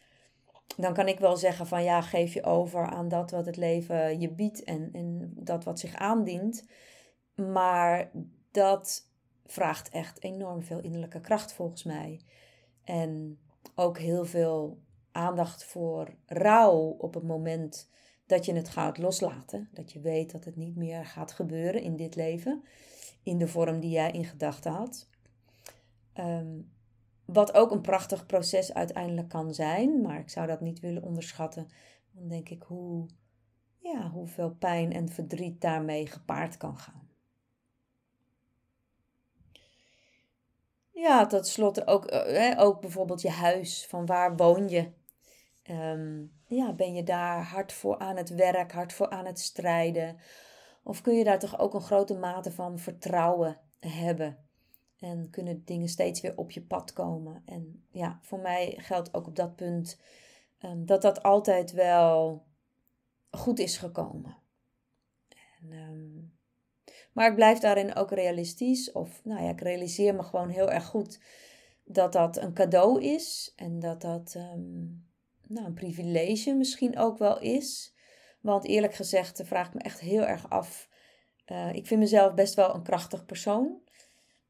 dan 0.76 0.94
kan 0.94 1.08
ik 1.08 1.18
wel 1.18 1.36
zeggen 1.36 1.66
van 1.66 1.84
ja, 1.84 2.00
geef 2.00 2.34
je 2.34 2.44
over 2.44 2.86
aan 2.86 3.08
dat 3.08 3.30
wat 3.30 3.46
het 3.46 3.56
leven 3.56 4.20
je 4.20 4.30
biedt 4.30 4.64
en, 4.64 4.88
en 4.92 5.32
dat 5.34 5.64
wat 5.64 5.78
zich 5.78 5.94
aandient. 5.94 6.66
Maar 7.34 8.10
dat 8.50 9.08
vraagt 9.46 9.88
echt 9.88 10.22
enorm 10.22 10.62
veel 10.62 10.80
innerlijke 10.80 11.20
kracht 11.20 11.52
volgens 11.52 11.84
mij. 11.84 12.20
En 12.84 13.38
ook 13.74 13.98
heel 13.98 14.24
veel 14.24 14.78
aandacht 15.12 15.64
voor 15.64 16.14
rouw 16.26 16.96
op 16.98 17.14
het 17.14 17.22
moment 17.22 17.90
dat 18.32 18.44
je 18.44 18.52
het 18.52 18.68
gaat 18.68 18.98
loslaten. 18.98 19.68
Dat 19.72 19.92
je 19.92 20.00
weet 20.00 20.32
dat 20.32 20.44
het 20.44 20.56
niet 20.56 20.76
meer 20.76 21.06
gaat 21.06 21.32
gebeuren 21.32 21.82
in 21.82 21.96
dit 21.96 22.14
leven. 22.14 22.64
In 23.22 23.38
de 23.38 23.48
vorm 23.48 23.80
die 23.80 23.90
jij 23.90 24.10
in 24.10 24.24
gedachten 24.24 24.72
had. 24.72 25.08
Um, 26.14 26.70
wat 27.24 27.54
ook 27.54 27.70
een 27.70 27.80
prachtig 27.80 28.26
proces 28.26 28.74
uiteindelijk 28.74 29.28
kan 29.28 29.54
zijn, 29.54 30.00
maar 30.00 30.18
ik 30.18 30.30
zou 30.30 30.46
dat 30.46 30.60
niet 30.60 30.80
willen 30.80 31.02
onderschatten. 31.02 31.68
Dan 32.12 32.28
denk 32.28 32.48
ik 32.48 32.62
hoe, 32.62 33.06
ja, 33.78 34.10
hoeveel 34.10 34.50
pijn 34.50 34.92
en 34.92 35.08
verdriet 35.08 35.60
daarmee 35.60 36.06
gepaard 36.06 36.56
kan 36.56 36.76
gaan. 36.76 37.10
Ja, 40.90 41.26
tot 41.26 41.46
slot 41.46 41.86
ook, 41.86 42.06
eh, 42.06 42.60
ook 42.60 42.80
bijvoorbeeld 42.80 43.22
je 43.22 43.30
huis. 43.30 43.86
Van 43.86 44.06
waar 44.06 44.36
woon 44.36 44.68
je? 44.68 44.90
Um, 45.70 46.32
ja, 46.56 46.72
ben 46.72 46.94
je 46.94 47.02
daar 47.02 47.42
hard 47.44 47.72
voor 47.72 47.98
aan 47.98 48.16
het 48.16 48.28
werk, 48.28 48.72
hard 48.72 48.92
voor 48.92 49.10
aan 49.10 49.26
het 49.26 49.38
strijden? 49.38 50.16
Of 50.82 51.00
kun 51.00 51.14
je 51.14 51.24
daar 51.24 51.38
toch 51.38 51.58
ook 51.58 51.74
een 51.74 51.80
grote 51.80 52.14
mate 52.14 52.52
van 52.52 52.78
vertrouwen 52.78 53.58
hebben? 53.80 54.38
En 54.98 55.30
kunnen 55.30 55.64
dingen 55.64 55.88
steeds 55.88 56.20
weer 56.20 56.36
op 56.36 56.50
je 56.50 56.62
pad 56.62 56.92
komen. 56.92 57.42
En 57.46 57.84
ja, 57.90 58.18
voor 58.22 58.38
mij 58.38 58.74
geldt 58.76 59.14
ook 59.14 59.26
op 59.26 59.36
dat 59.36 59.56
punt 59.56 60.00
ehm, 60.58 60.84
dat 60.84 61.02
dat 61.02 61.22
altijd 61.22 61.72
wel 61.72 62.44
goed 63.30 63.58
is 63.58 63.76
gekomen. 63.76 64.36
En, 65.60 65.72
ehm, 65.72 66.20
maar 67.12 67.28
ik 67.28 67.34
blijf 67.34 67.58
daarin 67.58 67.94
ook 67.94 68.10
realistisch. 68.10 68.92
Of 68.92 69.24
nou 69.24 69.42
ja, 69.42 69.50
ik 69.50 69.60
realiseer 69.60 70.14
me 70.14 70.22
gewoon 70.22 70.48
heel 70.48 70.70
erg 70.70 70.84
goed 70.84 71.20
dat 71.84 72.12
dat 72.12 72.36
een 72.36 72.54
cadeau 72.54 73.02
is. 73.02 73.52
En 73.56 73.78
dat 73.78 74.00
dat 74.00 74.34
ehm, 74.34 74.84
nou, 75.52 75.66
een 75.66 75.74
privilege 75.74 76.54
misschien 76.54 76.98
ook 76.98 77.18
wel 77.18 77.40
is. 77.40 77.94
Want 78.40 78.64
eerlijk 78.66 78.94
gezegd 78.94 79.42
vraag 79.44 79.66
ik 79.66 79.74
me 79.74 79.80
echt 79.80 80.00
heel 80.00 80.22
erg 80.22 80.50
af. 80.50 80.88
Uh, 81.46 81.72
ik 81.74 81.86
vind 81.86 82.00
mezelf 82.00 82.34
best 82.34 82.54
wel 82.54 82.74
een 82.74 82.82
krachtig 82.82 83.24
persoon. 83.24 83.80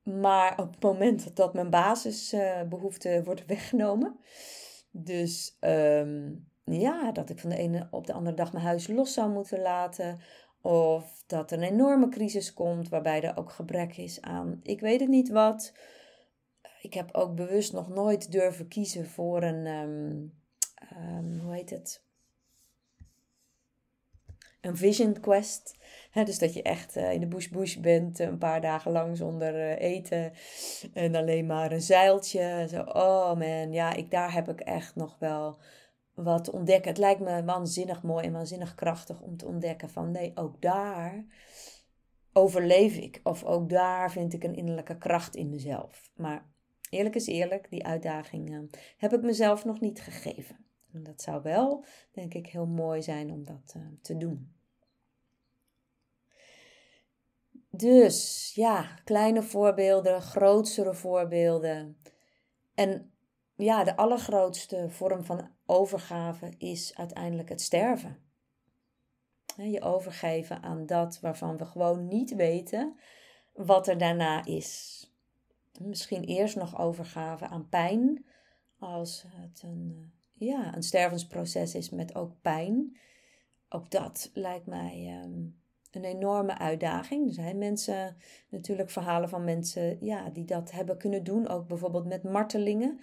Maar 0.02 0.60
op 0.60 0.70
het 0.70 0.82
moment 0.82 1.36
dat 1.36 1.54
mijn 1.54 1.70
basisbehoeften 1.70 3.24
worden 3.24 3.46
weggenomen. 3.46 4.16
Dus 4.90 5.56
ehm, 5.60 6.30
ja, 6.64 7.12
dat 7.12 7.30
ik 7.30 7.38
van 7.38 7.50
de 7.50 7.56
ene 7.56 7.88
op 7.90 8.06
de 8.06 8.12
andere 8.12 8.36
dag 8.36 8.52
mijn 8.52 8.64
huis 8.64 8.86
los 8.86 9.12
zou 9.12 9.30
moeten 9.30 9.60
laten. 9.60 10.20
Of 10.60 11.24
dat 11.26 11.50
er 11.50 11.58
een 11.58 11.72
enorme 11.72 12.08
crisis 12.08 12.54
komt 12.54 12.88
waarbij 12.88 13.22
er 13.22 13.36
ook 13.36 13.50
gebrek 13.50 13.96
is 13.96 14.20
aan 14.20 14.60
ik 14.62 14.80
weet 14.80 15.00
het 15.00 15.08
niet 15.08 15.28
wat. 15.28 15.72
Ik 16.80 16.94
heb 16.94 17.14
ook 17.14 17.34
bewust 17.34 17.72
nog 17.72 17.88
nooit 17.88 18.32
durven 18.32 18.68
kiezen 18.68 19.06
voor 19.06 19.42
een, 19.42 19.66
um, 19.66 20.41
um, 20.96 21.38
hoe 21.38 21.54
heet 21.54 21.70
het? 21.70 22.02
Een 24.60 24.76
vision 24.76 25.20
quest. 25.20 25.76
dus 26.12 26.38
dat 26.38 26.54
je 26.54 26.62
echt 26.62 26.96
uh, 26.96 27.12
in 27.12 27.20
de 27.20 27.26
bush 27.26 27.48
bush 27.48 27.76
bent, 27.76 28.18
een 28.18 28.38
paar 28.38 28.60
dagen 28.60 28.92
lang 28.92 29.16
zonder 29.16 29.54
uh, 29.54 29.80
eten 29.80 30.32
en 30.92 31.14
alleen 31.14 31.46
maar 31.46 31.72
een 31.72 31.80
zeiltje. 31.80 32.66
Zo, 32.68 32.82
oh 32.82 33.34
man, 33.34 33.72
ja, 33.72 33.92
ik, 33.92 34.10
daar 34.10 34.32
heb 34.32 34.48
ik 34.48 34.60
echt 34.60 34.96
nog 34.96 35.16
wel 35.18 35.58
wat 36.14 36.50
ontdekken. 36.50 36.88
Het 36.88 36.98
lijkt 36.98 37.20
me 37.20 37.44
waanzinnig 37.44 38.02
mooi 38.02 38.26
en 38.26 38.32
waanzinnig 38.32 38.74
krachtig 38.74 39.20
om 39.20 39.36
te 39.36 39.46
ontdekken 39.46 39.90
van 39.90 40.10
nee, 40.10 40.32
ook 40.34 40.62
daar 40.62 41.24
overleef 42.32 42.96
ik. 42.96 43.20
Of 43.22 43.44
ook 43.44 43.68
daar 43.68 44.10
vind 44.10 44.32
ik 44.32 44.44
een 44.44 44.54
innerlijke 44.54 44.98
kracht 44.98 45.36
in 45.36 45.48
mezelf. 45.48 46.10
Maar 46.16 46.50
eerlijk 46.90 47.14
is 47.14 47.26
eerlijk, 47.26 47.70
die 47.70 47.86
uitdaging 47.86 48.70
heb 48.96 49.12
ik 49.12 49.22
mezelf 49.22 49.64
nog 49.64 49.80
niet 49.80 50.00
gegeven. 50.00 50.61
En 50.92 51.02
dat 51.02 51.22
zou 51.22 51.42
wel, 51.42 51.84
denk 52.12 52.34
ik, 52.34 52.46
heel 52.46 52.66
mooi 52.66 53.02
zijn 53.02 53.30
om 53.30 53.44
dat 53.44 53.74
uh, 53.76 53.82
te 54.02 54.16
doen. 54.16 54.52
Dus 57.70 58.50
ja, 58.54 58.82
kleine 59.04 59.42
voorbeelden, 59.42 60.22
grotere 60.22 60.94
voorbeelden. 60.94 61.96
En 62.74 63.12
ja, 63.54 63.84
de 63.84 63.96
allergrootste 63.96 64.90
vorm 64.90 65.24
van 65.24 65.50
overgave 65.66 66.52
is 66.58 66.96
uiteindelijk 66.96 67.48
het 67.48 67.60
sterven. 67.60 68.18
Je 69.56 69.82
overgeven 69.82 70.62
aan 70.62 70.86
dat 70.86 71.20
waarvan 71.20 71.56
we 71.56 71.66
gewoon 71.66 72.08
niet 72.08 72.34
weten 72.34 72.96
wat 73.52 73.88
er 73.88 73.98
daarna 73.98 74.44
is. 74.44 75.00
Misschien 75.80 76.24
eerst 76.24 76.56
nog 76.56 76.78
overgave 76.78 77.46
aan 77.46 77.68
pijn, 77.68 78.26
als 78.78 79.24
het 79.28 79.62
een, 79.62 79.94
eh, 79.96 80.21
ja, 80.44 80.76
een 80.76 80.82
stervensproces 80.82 81.74
is 81.74 81.90
met 81.90 82.14
ook 82.14 82.32
pijn. 82.40 82.96
Ook 83.68 83.90
dat 83.90 84.30
lijkt 84.34 84.66
mij 84.66 85.06
ehm, 85.06 85.40
een 85.90 86.04
enorme 86.04 86.58
uitdaging. 86.58 87.26
Er 87.26 87.34
zijn 87.34 87.58
mensen, 87.58 88.16
natuurlijk 88.48 88.90
verhalen 88.90 89.28
van 89.28 89.44
mensen 89.44 89.96
ja, 90.00 90.30
die 90.30 90.44
dat 90.44 90.70
hebben 90.70 90.98
kunnen 90.98 91.24
doen, 91.24 91.48
ook 91.48 91.68
bijvoorbeeld 91.68 92.06
met 92.06 92.22
martelingen 92.22 93.00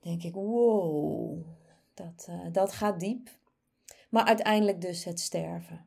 denk 0.00 0.22
ik, 0.22 0.34
wow, 0.34 1.46
dat, 1.94 2.26
uh, 2.30 2.46
dat 2.52 2.72
gaat 2.72 3.00
diep. 3.00 3.28
Maar 4.08 4.24
uiteindelijk 4.24 4.80
dus 4.80 5.04
het 5.04 5.20
sterven. 5.20 5.86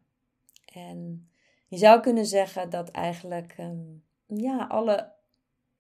En 0.73 1.29
je 1.67 1.77
zou 1.77 2.01
kunnen 2.01 2.25
zeggen 2.25 2.69
dat 2.69 2.91
eigenlijk 2.91 3.55
um, 3.59 4.03
ja, 4.25 4.65
alle 4.65 5.13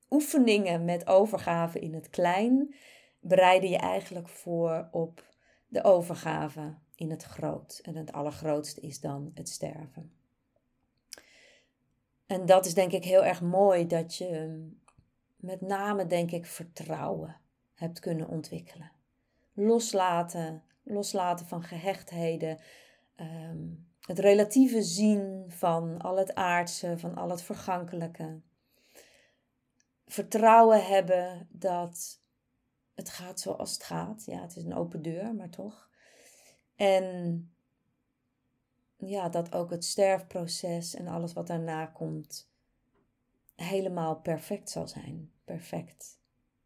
oefeningen 0.09 0.85
met 0.85 1.07
overgave 1.07 1.79
in 1.79 1.93
het 1.93 2.09
klein 2.09 2.75
bereiden 3.21 3.69
je 3.69 3.77
eigenlijk 3.77 4.27
voor 4.27 4.87
op 4.91 5.29
de 5.67 5.83
overgave 5.83 6.75
in 6.95 7.09
het 7.09 7.23
groot. 7.23 7.79
En 7.83 7.95
het 7.95 8.11
allergrootste 8.11 8.81
is 8.81 8.99
dan 8.99 9.31
het 9.33 9.49
sterven. 9.49 10.11
En 12.25 12.45
dat 12.45 12.65
is 12.65 12.73
denk 12.73 12.91
ik 12.91 13.03
heel 13.03 13.23
erg 13.23 13.41
mooi 13.41 13.87
dat 13.87 14.15
je 14.15 14.61
met 15.35 15.61
name 15.61 16.07
denk 16.07 16.31
ik 16.31 16.45
vertrouwen 16.45 17.39
hebt 17.73 17.99
kunnen 17.99 18.27
ontwikkelen. 18.27 18.91
Loslaten, 19.53 20.63
loslaten 20.83 21.45
van 21.47 21.63
gehechtheden, 21.63 22.59
ehm, 23.15 23.67
het 24.01 24.19
relatieve 24.19 24.81
zien 24.81 25.45
van 25.47 26.01
al 26.01 26.17
het 26.17 26.35
aardse, 26.35 26.97
van 26.97 27.15
al 27.15 27.29
het 27.29 27.41
vergankelijke. 27.41 28.39
Vertrouwen 30.05 30.85
hebben 30.85 31.47
dat 31.51 32.20
het 32.95 33.09
gaat 33.09 33.39
zoals 33.39 33.73
het 33.73 33.83
gaat. 33.83 34.23
Ja, 34.25 34.41
het 34.41 34.55
is 34.55 34.63
een 34.63 34.75
open 34.75 35.01
deur, 35.01 35.35
maar 35.35 35.49
toch. 35.49 35.89
En 36.75 37.49
ja, 38.97 39.29
dat 39.29 39.53
ook 39.53 39.69
het 39.69 39.85
sterfproces 39.85 40.95
en 40.95 41.07
alles 41.07 41.33
wat 41.33 41.47
daarna 41.47 41.85
komt 41.85 42.51
helemaal 43.55 44.15
perfect 44.15 44.69
zal 44.69 44.87
zijn. 44.87 45.31
Perfect 45.43 46.19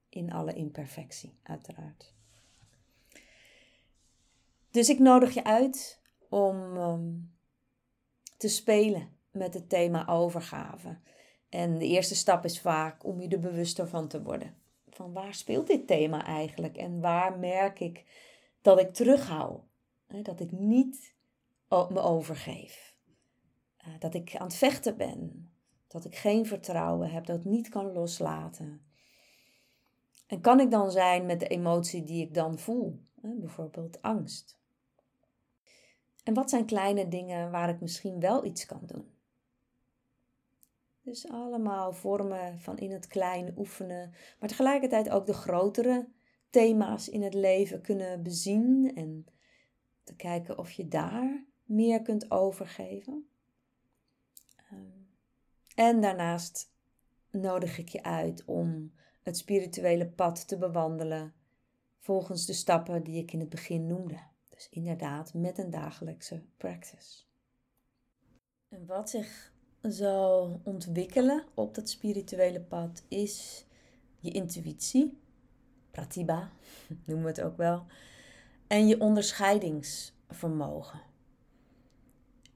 in 0.09 0.31
alle 0.31 0.53
imperfectie, 0.53 1.39
uiteraard. 1.43 2.13
Dus 4.71 4.89
ik 4.89 4.99
nodig 4.99 5.33
je 5.33 5.43
uit 5.43 6.01
om 6.29 6.77
ehm, 6.77 7.13
te 8.38 8.47
spelen 8.47 9.09
met 9.31 9.53
het 9.53 9.69
thema 9.69 10.07
overgave. 10.07 10.97
En 11.49 11.77
de 11.77 11.85
eerste 11.85 12.15
stap 12.15 12.45
is 12.45 12.61
vaak 12.61 13.03
om 13.03 13.21
je 13.21 13.27
er 13.27 13.39
bewuster 13.39 13.88
van 13.88 14.07
te 14.07 14.23
worden. 14.23 14.55
Van 14.95 15.13
waar 15.13 15.34
speelt 15.34 15.67
dit 15.67 15.88
thema 15.88 16.25
eigenlijk? 16.25 16.77
En 16.77 17.01
waar 17.01 17.39
merk 17.39 17.79
ik 17.79 18.05
dat 18.62 18.79
ik 18.79 18.93
terughoud? 18.93 19.62
Dat 20.08 20.39
ik 20.39 20.51
niet 20.51 21.15
me 21.67 21.99
overgeef. 21.99 22.95
Eh, 23.77 23.88
dat 23.99 24.13
ik 24.13 24.36
aan 24.36 24.47
het 24.47 24.55
vechten 24.55 24.97
ben. 24.97 25.51
Dat 25.88 26.05
ik 26.05 26.15
geen 26.15 26.45
vertrouwen 26.45 27.12
heb. 27.12 27.25
Dat 27.25 27.39
ik 27.39 27.45
niet 27.45 27.69
kan 27.69 27.91
loslaten. 27.91 28.86
En 30.27 30.41
kan 30.41 30.60
ik 30.60 30.71
dan 30.71 30.91
zijn 30.91 31.25
met 31.25 31.39
de 31.39 31.47
emotie 31.47 32.03
die 32.03 32.23
ik 32.23 32.34
dan 32.34 32.60
voel? 32.60 33.01
Bijvoorbeeld 33.15 34.01
angst. 34.01 34.60
En 36.23 36.34
wat 36.34 36.49
zijn 36.49 36.65
kleine 36.65 37.08
dingen 37.08 37.51
waar 37.51 37.69
ik 37.69 37.81
misschien 37.81 38.19
wel 38.19 38.45
iets 38.45 38.65
kan 38.65 38.81
doen? 38.86 39.14
Dus 41.06 41.30
allemaal 41.30 41.94
vormen 41.94 42.60
van 42.60 42.78
in 42.78 42.91
het 42.91 43.08
klein 43.08 43.54
oefenen, 43.58 44.13
maar 44.39 44.50
tegelijkertijd 44.50 45.10
ook 45.10 45.26
de 45.26 45.34
grotere 45.34 46.08
thema's 46.50 47.10
in 47.10 47.22
het 47.22 47.34
leven 47.34 47.82
kunnen 47.82 48.24
bezien 48.24 48.96
en 48.96 49.26
te 50.04 50.15
kijken 50.15 50.58
of 50.58 50.72
je 50.72 50.88
daar 50.88 51.46
meer 51.63 52.02
kunt 52.02 52.32
overgeven. 52.32 53.30
Ehm, 54.56 54.82
en 55.76 56.02
daarnaast 56.02 56.74
nodig 57.32 57.78
ik 57.78 57.89
je 57.89 58.04
uit 58.04 58.46
om 58.46 58.94
het 59.22 59.38
spirituele 59.38 60.08
pad 60.08 60.48
te 60.48 60.58
bewandelen 60.58 61.34
volgens 62.00 62.46
de 62.46 62.54
stappen 62.54 63.04
die 63.04 63.22
ik 63.22 63.34
in 63.34 63.39
het 63.39 63.50
begin 63.50 63.88
noemde. 63.88 64.20
Dus 64.50 64.70
inderdaad 64.70 65.34
met 65.34 65.58
een 65.58 65.70
dagelijkse 65.70 66.44
practice. 66.58 67.24
En 68.70 68.86
wat 68.86 69.10
zich 69.10 69.54
zal 69.91 70.60
ontwikkelen 70.63 71.43
op 71.54 71.76
dat 71.76 71.89
spirituele 71.89 72.62
pad 72.62 73.04
is 73.08 73.65
je 74.19 74.32
intuïtie, 74.32 75.17
pratibha 75.91 76.52
noemen 77.06 77.26
we 77.26 77.32
het 77.32 77.41
ook 77.41 77.58
wel, 77.58 77.86
en 78.67 78.88
je 78.88 79.00
onderscheidingsvermogen. 79.00 81.02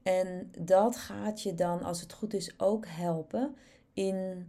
En 0.02 0.50
dat 0.58 0.96
gaat 0.96 1.42
je 1.42 1.54
dan, 1.54 1.82
als 1.82 2.00
het 2.00 2.12
goed 2.12 2.34
is, 2.34 2.60
ook 2.60 2.86
helpen 2.86 3.56
in 3.92 4.46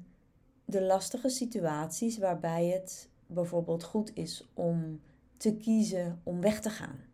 de 0.66 0.82
lastige 0.82 1.30
situaties 1.30 2.18
waarbij 2.18 2.66
het 2.66 3.10
bijvoorbeeld 3.26 3.84
goed 3.84 4.16
is 4.16 4.48
om 4.54 5.02
te 5.38 5.56
kiezen 5.56 6.22
om 6.24 6.42
weg 6.42 6.62
te 6.62 6.70
gaan. 6.70 7.11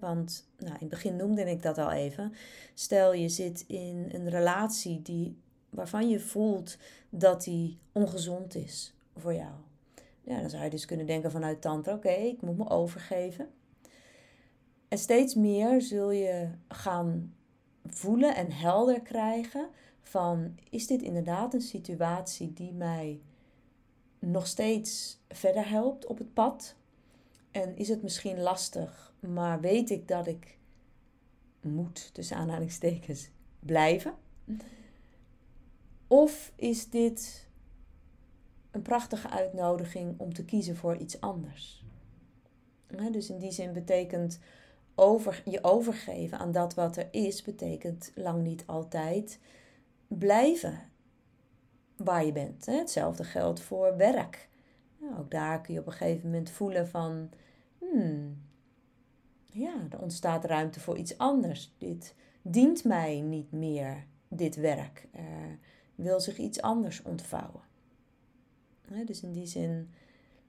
Want 0.00 0.48
nou, 0.58 0.72
in 0.72 0.78
het 0.80 0.88
begin 0.88 1.16
noemde 1.16 1.50
ik 1.50 1.62
dat 1.62 1.78
al 1.78 1.90
even. 1.90 2.32
Stel 2.74 3.12
je 3.12 3.28
zit 3.28 3.64
in 3.66 4.08
een 4.12 4.28
relatie 4.28 5.02
die, 5.02 5.36
waarvan 5.70 6.08
je 6.08 6.20
voelt 6.20 6.76
dat 7.10 7.44
die 7.44 7.78
ongezond 7.92 8.54
is 8.54 8.94
voor 9.16 9.34
jou. 9.34 9.52
Ja, 10.20 10.40
dan 10.40 10.50
zou 10.50 10.64
je 10.64 10.70
dus 10.70 10.84
kunnen 10.84 11.06
denken 11.06 11.30
vanuit 11.30 11.60
tantra, 11.60 11.94
oké, 11.94 12.10
ik 12.10 12.40
moet 12.40 12.58
me 12.58 12.68
overgeven. 12.68 13.48
En 14.88 14.98
steeds 14.98 15.34
meer 15.34 15.82
zul 15.82 16.10
je 16.10 16.48
gaan 16.68 17.34
voelen 17.86 18.34
en 18.34 18.52
helder 18.52 19.00
krijgen 19.00 19.68
van 20.02 20.58
is 20.70 20.86
dit 20.86 21.02
inderdaad 21.02 21.54
een 21.54 21.60
situatie 21.60 22.52
die 22.52 22.72
mij 22.72 23.20
nog 24.18 24.46
steeds 24.46 25.18
verder 25.28 25.68
helpt 25.68 26.06
op 26.06 26.18
het 26.18 26.34
pad? 26.34 26.74
En 27.50 27.76
is 27.76 27.88
het 27.88 28.02
misschien 28.02 28.40
lastig, 28.40 29.09
maar 29.20 29.60
weet 29.60 29.90
ik 29.90 30.08
dat 30.08 30.26
ik 30.26 30.58
moet, 31.60 32.14
tussen 32.14 32.36
aanhalingstekens, 32.36 33.30
blijven? 33.60 34.14
Of 36.06 36.52
is 36.56 36.90
dit 36.90 37.48
een 38.70 38.82
prachtige 38.82 39.30
uitnodiging 39.30 40.18
om 40.18 40.34
te 40.34 40.44
kiezen 40.44 40.76
voor 40.76 40.96
iets 40.96 41.20
anders? 41.20 41.84
dus 43.12 43.30
in 43.30 43.38
die 43.38 43.52
zin 43.52 43.72
betekent 43.72 44.38
over, 44.94 45.42
je 45.44 45.64
overgeven 45.64 46.38
aan 46.38 46.52
dat 46.52 46.74
wat 46.74 46.96
er 46.96 47.08
is, 47.10 47.42
betekent 47.42 48.12
lang 48.14 48.42
niet 48.42 48.62
altijd 48.66 49.38
blijven 50.08 50.78
waar 51.96 52.24
je 52.24 52.32
bent. 52.32 52.66
Hetzelfde 52.66 53.24
geldt 53.24 53.60
voor 53.60 53.96
werk. 53.96 54.48
ook 55.18 55.30
daar 55.30 55.60
kun 55.60 55.74
je 55.74 55.80
op 55.80 55.86
een 55.86 55.92
gegeven 55.92 56.30
moment 56.30 56.50
voelen 56.50 56.88
van, 56.88 57.30
hmm, 57.78 58.42
ja, 59.52 59.86
er 59.90 60.00
ontstaat 60.00 60.44
ruimte 60.44 60.80
voor 60.80 60.96
iets 60.96 61.18
anders. 61.18 61.74
Dit 61.78 62.14
dient 62.42 62.84
mij 62.84 63.20
niet 63.20 63.52
meer, 63.52 64.06
dit 64.28 64.56
werk. 64.56 65.08
Er 65.12 65.58
wil 65.94 66.20
zich 66.20 66.38
iets 66.38 66.62
anders 66.62 67.02
ontvouwen. 67.02 67.62
dus 69.04 69.22
in 69.22 69.32
die 69.32 69.46
zin, 69.46 69.90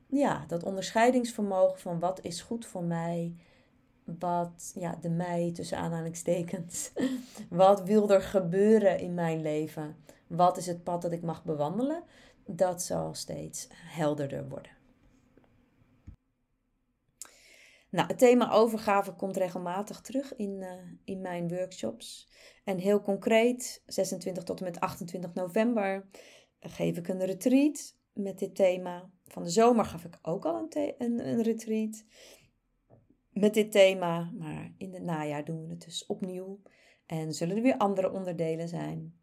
ja, 0.08 0.46
dat 0.48 0.64
onderscheidingsvermogen 0.64 1.80
van 1.80 2.00
wat 2.00 2.24
is 2.24 2.42
goed 2.42 2.66
voor 2.66 2.84
mij, 2.84 3.36
wat, 4.04 4.72
ja, 4.76 4.98
de 5.02 5.10
mij 5.10 5.52
tussen 5.54 5.78
aanhalingstekens, 5.78 6.92
wat 7.50 7.84
wil 7.84 8.10
er 8.10 8.22
gebeuren 8.22 9.00
in 9.00 9.14
mijn 9.14 9.42
leven, 9.42 9.96
wat 10.28 10.58
is 10.58 10.66
het 10.66 10.84
pad 10.84 11.02
dat 11.02 11.12
ik 11.12 11.22
mag 11.22 11.44
bewandelen, 11.44 12.04
dat 12.46 12.82
zal 12.82 13.14
steeds 13.14 13.68
helderder 13.72 14.48
worden. 14.48 14.81
Nou, 17.92 18.08
het 18.08 18.18
thema 18.18 18.52
overgave 18.52 19.14
komt 19.14 19.38
regelmatig 19.38 20.02
terug 20.02 20.36
in, 20.36 20.62
uh, 20.62 20.74
in 21.04 21.22
mijn 21.22 21.48
workshops. 21.48 22.30
En 22.64 22.78
heel 22.78 23.02
concreet, 23.02 23.84
26 23.86 24.44
tot 24.44 24.60
en 24.60 24.66
met 24.66 24.80
28 24.80 25.34
november, 25.34 26.10
geef 26.60 26.98
ik 26.98 27.08
een 27.08 27.26
retreat 27.26 27.96
met 28.14 28.40
dit 28.40 28.56
thema. 28.56 29.10
Van 29.24 29.44
de 29.44 29.50
zomer 29.50 29.86
gaf 29.86 30.06
ik 30.06 30.20
ook 30.22 30.46
al 30.46 30.56
een, 30.56 30.94
een, 30.98 31.28
een 31.28 31.42
retreat 31.42 32.04
met 33.30 33.54
dit 33.54 33.72
thema. 33.72 34.32
Maar 34.38 34.74
in 34.78 34.94
het 34.94 35.04
najaar 35.04 35.46
doen 35.46 35.64
we 35.64 35.70
het 35.70 35.84
dus 35.84 36.06
opnieuw. 36.06 36.62
En 37.06 37.34
zullen 37.34 37.56
er 37.56 37.62
weer 37.62 37.78
andere 37.78 38.12
onderdelen 38.12 38.68
zijn. 38.68 39.20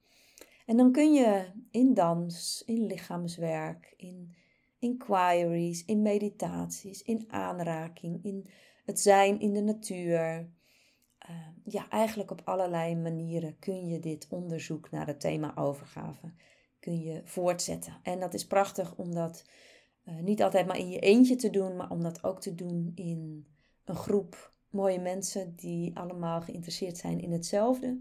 En 0.66 0.76
dan 0.76 0.92
kun 0.92 1.12
je 1.12 1.52
in 1.70 1.94
dans, 1.94 2.62
in 2.66 2.86
lichaamswerk, 2.86 3.94
in 3.96 4.34
inquiries, 4.78 5.84
in 5.84 6.02
meditaties, 6.02 7.02
in 7.02 7.24
aanraking, 7.28 8.24
in 8.24 8.46
het 8.84 9.00
zijn 9.00 9.40
in 9.40 9.52
de 9.52 9.62
natuur. 9.62 10.50
Uh, 11.30 11.36
ja, 11.64 11.88
eigenlijk 11.88 12.30
op 12.30 12.40
allerlei 12.44 12.96
manieren 12.96 13.58
kun 13.58 13.86
je 13.86 13.98
dit 13.98 14.26
onderzoek 14.30 14.90
naar 14.90 15.06
het 15.06 15.20
thema 15.20 15.56
overgave 15.56 16.32
kun 16.80 17.00
je 17.00 17.20
voortzetten. 17.24 17.96
En 18.02 18.20
dat 18.20 18.34
is 18.34 18.46
prachtig 18.46 18.94
om 18.94 19.14
dat 19.14 19.44
uh, 20.04 20.18
niet 20.18 20.42
altijd 20.42 20.66
maar 20.66 20.78
in 20.78 20.90
je 20.90 20.98
eentje 20.98 21.36
te 21.36 21.50
doen, 21.50 21.76
maar 21.76 21.90
om 21.90 22.02
dat 22.02 22.24
ook 22.24 22.40
te 22.40 22.54
doen 22.54 22.92
in 22.94 23.46
een 23.84 23.96
groep 23.96 24.52
mooie 24.70 25.00
mensen 25.00 25.56
die 25.56 25.96
allemaal 25.96 26.40
geïnteresseerd 26.40 26.96
zijn 26.96 27.20
in 27.20 27.32
hetzelfde. 27.32 28.00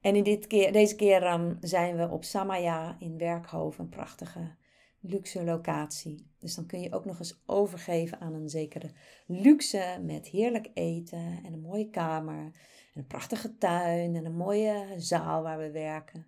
En 0.00 0.16
in 0.16 0.22
dit 0.22 0.46
keer, 0.46 0.72
deze 0.72 0.96
keer 0.96 1.32
um, 1.32 1.56
zijn 1.60 1.96
we 1.96 2.08
op 2.08 2.24
Samaya 2.24 2.96
in 2.98 3.18
Werkhoven, 3.18 3.84
een 3.84 3.90
prachtige 3.90 4.54
luxe 5.00 5.44
locatie. 5.44 6.26
Dus 6.38 6.54
dan 6.54 6.66
kun 6.66 6.80
je 6.80 6.92
ook 6.92 7.04
nog 7.04 7.18
eens 7.18 7.42
overgeven 7.46 8.20
aan 8.20 8.34
een 8.34 8.48
zekere 8.48 8.90
luxe 9.26 10.00
met 10.02 10.28
heerlijk 10.28 10.70
eten 10.74 11.40
en 11.44 11.52
een 11.52 11.60
mooie 11.60 11.90
kamer 11.90 12.44
en 12.44 12.52
een 12.94 13.06
prachtige 13.06 13.58
tuin 13.58 14.16
en 14.16 14.24
een 14.24 14.36
mooie 14.36 14.94
zaal 14.96 15.42
waar 15.42 15.58
we 15.58 15.70
werken. 15.70 16.26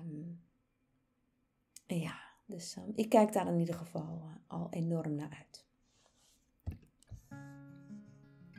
Um, 0.00 0.40
ja, 1.86 2.20
dus 2.46 2.76
um, 2.76 2.92
ik 2.94 3.08
kijk 3.08 3.32
daar 3.32 3.46
in 3.46 3.58
ieder 3.58 3.74
geval 3.74 4.22
uh, 4.24 4.34
al 4.46 4.66
enorm 4.70 5.14
naar 5.14 5.36
uit. 5.38 5.66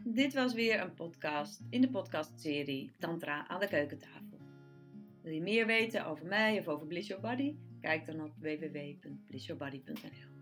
Dit 0.06 0.34
was 0.34 0.54
weer 0.54 0.82
een 0.82 0.94
podcast 0.94 1.62
in 1.70 1.82
de 1.82 1.90
podcastserie 1.90 2.92
Tantra 3.00 3.48
aan 3.48 3.60
de 3.60 3.68
keukentafel. 3.68 4.38
Wil 5.22 5.34
je 5.34 5.42
meer 5.42 5.66
weten 5.66 6.06
over 6.06 6.26
mij 6.26 6.60
of 6.60 6.68
over 6.68 6.88
Bliss 6.88 7.08
Your 7.08 7.24
Body? 7.24 7.56
Kijk 7.84 8.06
dan 8.06 8.24
op 8.24 8.34
www.blissyourbody.nl 8.40 10.33